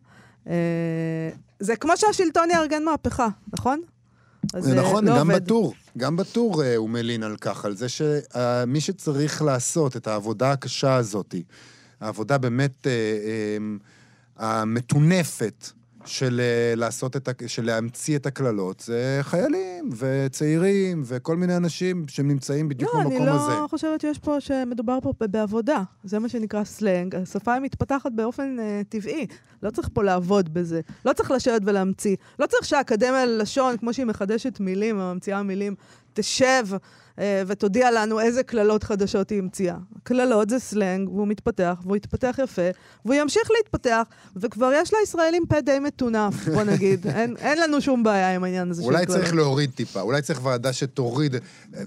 אה, 0.49 1.31
זה 1.61 1.77
כמו 1.77 1.93
שהשלטון 1.97 2.51
יארגן 2.51 2.85
מהפכה, 2.85 3.29
נכון? 3.53 3.81
זה 4.59 4.75
נכון, 4.75 5.05
לא 5.05 5.19
גם 5.19 5.31
עובד. 5.31 5.45
בטור. 5.45 5.75
גם 5.99 6.17
בטור 6.17 6.63
אה, 6.65 6.77
הוא 6.77 6.91
מלין 6.91 7.23
על 7.23 7.37
כך, 7.37 7.65
על 7.65 7.77
זה 7.77 7.89
שמי 7.89 8.81
שצריך 8.81 9.43
לעשות 9.43 9.97
את 9.97 10.07
העבודה 10.07 10.53
הקשה 10.53 10.95
הזאת, 10.95 11.35
העבודה 12.01 12.39
באמת 12.39 12.87
אה, 12.87 12.93
אה, 12.93 13.59
המטונפת 14.37 15.67
של 16.05 16.41
אה, 16.41 16.75
לעשות 16.77 17.17
את, 17.17 17.29
ה- 17.29 17.49
של 17.49 17.65
להמציא 17.67 18.17
את 18.17 18.27
הקללות, 18.27 18.81
זה 18.81 19.19
חיילים 19.23 19.91
וצעירים 19.99 21.03
וכל 21.07 21.37
מיני 21.37 21.57
אנשים 21.57 22.05
שנמצאים 22.09 22.69
בדיוק 22.69 22.95
לא, 22.95 23.01
אני 23.01 23.11
במקום 23.11 23.29
הזה. 23.29 23.61
לא 23.61 23.67
חושבת 23.71 24.01
שיש 24.01 24.19
פה, 24.19 24.41
שמדובר 24.41 24.99
פה 25.03 25.13
בעבודה. 25.21 25.83
זה 26.05 26.19
מה 26.19 26.29
שנקרא 26.29 26.65
סלנג. 26.65 27.15
השפה 27.15 27.55
היא 27.55 27.63
מתפתחת 27.63 28.13
באופן 28.15 28.57
uh, 28.59 28.85
טבעי. 28.89 29.27
לא 29.63 29.71
צריך 29.71 29.89
פה 29.93 30.03
לעבוד 30.03 30.55
בזה. 30.55 30.81
לא 31.05 31.13
צריך 31.13 31.31
לשבת 31.31 31.63
ולהמציא. 31.65 32.17
לא 32.39 32.47
צריך 32.47 32.65
שהאקדמיה 32.65 33.27
ללשון, 33.27 33.77
כמו 33.77 33.95
שהיא 33.95 34.07
מחדשת 34.07 34.61
מילים 34.61 34.97
וממציאה 34.97 35.43
מילים, 35.43 35.75
תשב 36.15 36.65
ותודיע 37.47 37.91
לנו 37.91 38.21
איזה 38.21 38.43
קללות 38.43 38.85
חדשות 38.85 39.31
היא 39.31 39.39
המציאה. 39.39 39.77
קללות 40.03 40.51
זה 40.51 40.59
סלנג, 40.59 41.09
והוא 41.09 41.29
מתפתח, 41.29 41.81
והוא 41.83 41.97
יתפתח 41.97 42.37
יפה, 42.43 42.63
והוא 43.05 43.15
ימשיך 43.15 43.51
להתפתח, 43.57 44.03
וכבר 44.37 44.73
יש 44.75 44.95
לישראלים 45.01 45.47
פה 45.47 45.61
די 45.61 45.79
מטונף, 45.79 46.49
בוא 46.49 46.63
נגיד. 46.63 47.07
אין, 47.17 47.37
אין 47.37 47.59
לנו 47.59 47.81
שום 47.81 48.03
בעיה 48.03 48.35
עם 48.35 48.45
העניין 48.45 48.71
הזה 48.71 48.83
של 48.83 48.89
אולי 48.89 49.07
קללות. 49.07 49.21
צריך 49.21 49.35
להוריד 49.35 49.71
טיפה, 49.71 50.01
אולי 50.01 50.23
צריך 50.23 50.45
ועדה 50.45 50.73
שתוריד, 50.73 51.35
אה, 51.35 51.41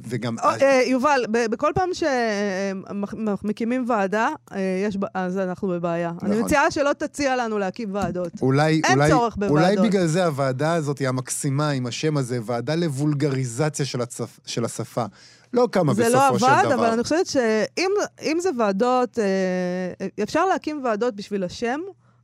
וגם... 0.09 0.39
או, 0.39 0.49
אה, 0.61 0.81
יובל, 0.85 1.25
בכל 1.29 1.71
פעם 1.75 1.89
שמקימים 1.93 3.85
ועדה, 3.87 4.29
אה, 4.51 4.83
יש 4.87 4.97
אז 5.13 5.37
אנחנו 5.37 5.67
בבעיה. 5.67 6.11
אני 6.21 6.31
נכון. 6.31 6.43
מציעה 6.43 6.71
שלא 6.71 6.93
תציע 6.93 7.35
לנו 7.35 7.59
להקים 7.59 7.95
ועדות. 7.95 8.31
אולי, 8.41 8.81
אין 8.83 8.97
אולי, 8.97 9.09
צורך 9.09 9.37
אולי 9.37 9.49
בוועדות. 9.49 9.85
בגלל 9.85 10.07
זה 10.07 10.25
הוועדה 10.25 10.73
הזאת 10.73 10.99
היא 10.99 11.07
המקסימה 11.07 11.69
עם 11.69 11.85
השם 11.85 12.17
הזה, 12.17 12.39
ועדה 12.45 12.75
לבולגריזציה 12.75 13.85
של, 13.85 14.01
הצפ... 14.01 14.39
של 14.45 14.65
השפה. 14.65 15.05
לא 15.53 15.67
קמה 15.71 15.93
זה 15.93 16.03
בסופו 16.03 16.33
לא 16.33 16.39
של 16.39 16.45
עבד, 16.45 16.65
דבר. 16.65 16.73
אבל 16.73 16.93
אני 16.93 17.03
חושבת 17.03 17.25
שאם 17.25 17.91
אם 18.21 18.37
זה 18.41 18.49
ועדות, 18.57 19.19
אה, 19.19 20.23
אפשר 20.23 20.45
להקים 20.45 20.81
ועדות 20.83 21.15
בשביל 21.15 21.43
השם, 21.43 21.79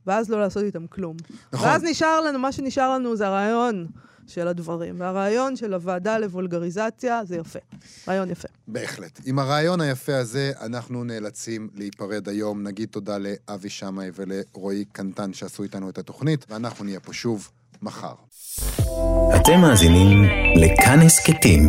ואז 0.06 0.30
לא 0.30 0.40
לעשות 0.40 0.62
איתם 0.62 0.86
כלום. 0.86 1.16
נכון. 1.52 1.68
ואז 1.68 1.82
נשאר 1.84 2.20
לנו, 2.20 2.38
מה 2.38 2.52
שנשאר 2.52 2.94
לנו 2.94 3.16
זה 3.16 3.26
הרעיון 3.26 3.86
של 4.26 4.48
הדברים. 4.48 4.94
והרעיון 4.98 5.56
של 5.56 5.74
הוועדה 5.74 6.18
לבולגריזציה 6.18 7.20
זה 7.24 7.36
יפה. 7.36 7.58
רעיון 8.08 8.30
יפה. 8.30 8.48
בהחלט. 8.68 9.20
עם 9.24 9.38
הרעיון 9.38 9.80
היפה 9.80 10.16
הזה, 10.16 10.52
אנחנו 10.60 11.04
נאלצים 11.04 11.68
להיפרד 11.74 12.28
היום. 12.28 12.62
נגיד 12.62 12.88
תודה 12.88 13.18
לאבי 13.18 13.68
שמאי 13.68 14.10
ולרועי 14.14 14.84
קנטן 14.92 15.32
שעשו 15.32 15.62
איתנו 15.62 15.88
את 15.88 15.98
התוכנית, 15.98 16.46
ואנחנו 16.48 16.84
נהיה 16.84 17.00
פה 17.00 17.12
שוב 17.12 17.50
מחר. 17.82 18.14
אתם 19.36 19.60
מאזינים 19.60 20.22
לכאן 20.56 21.00
הסכתים, 21.00 21.68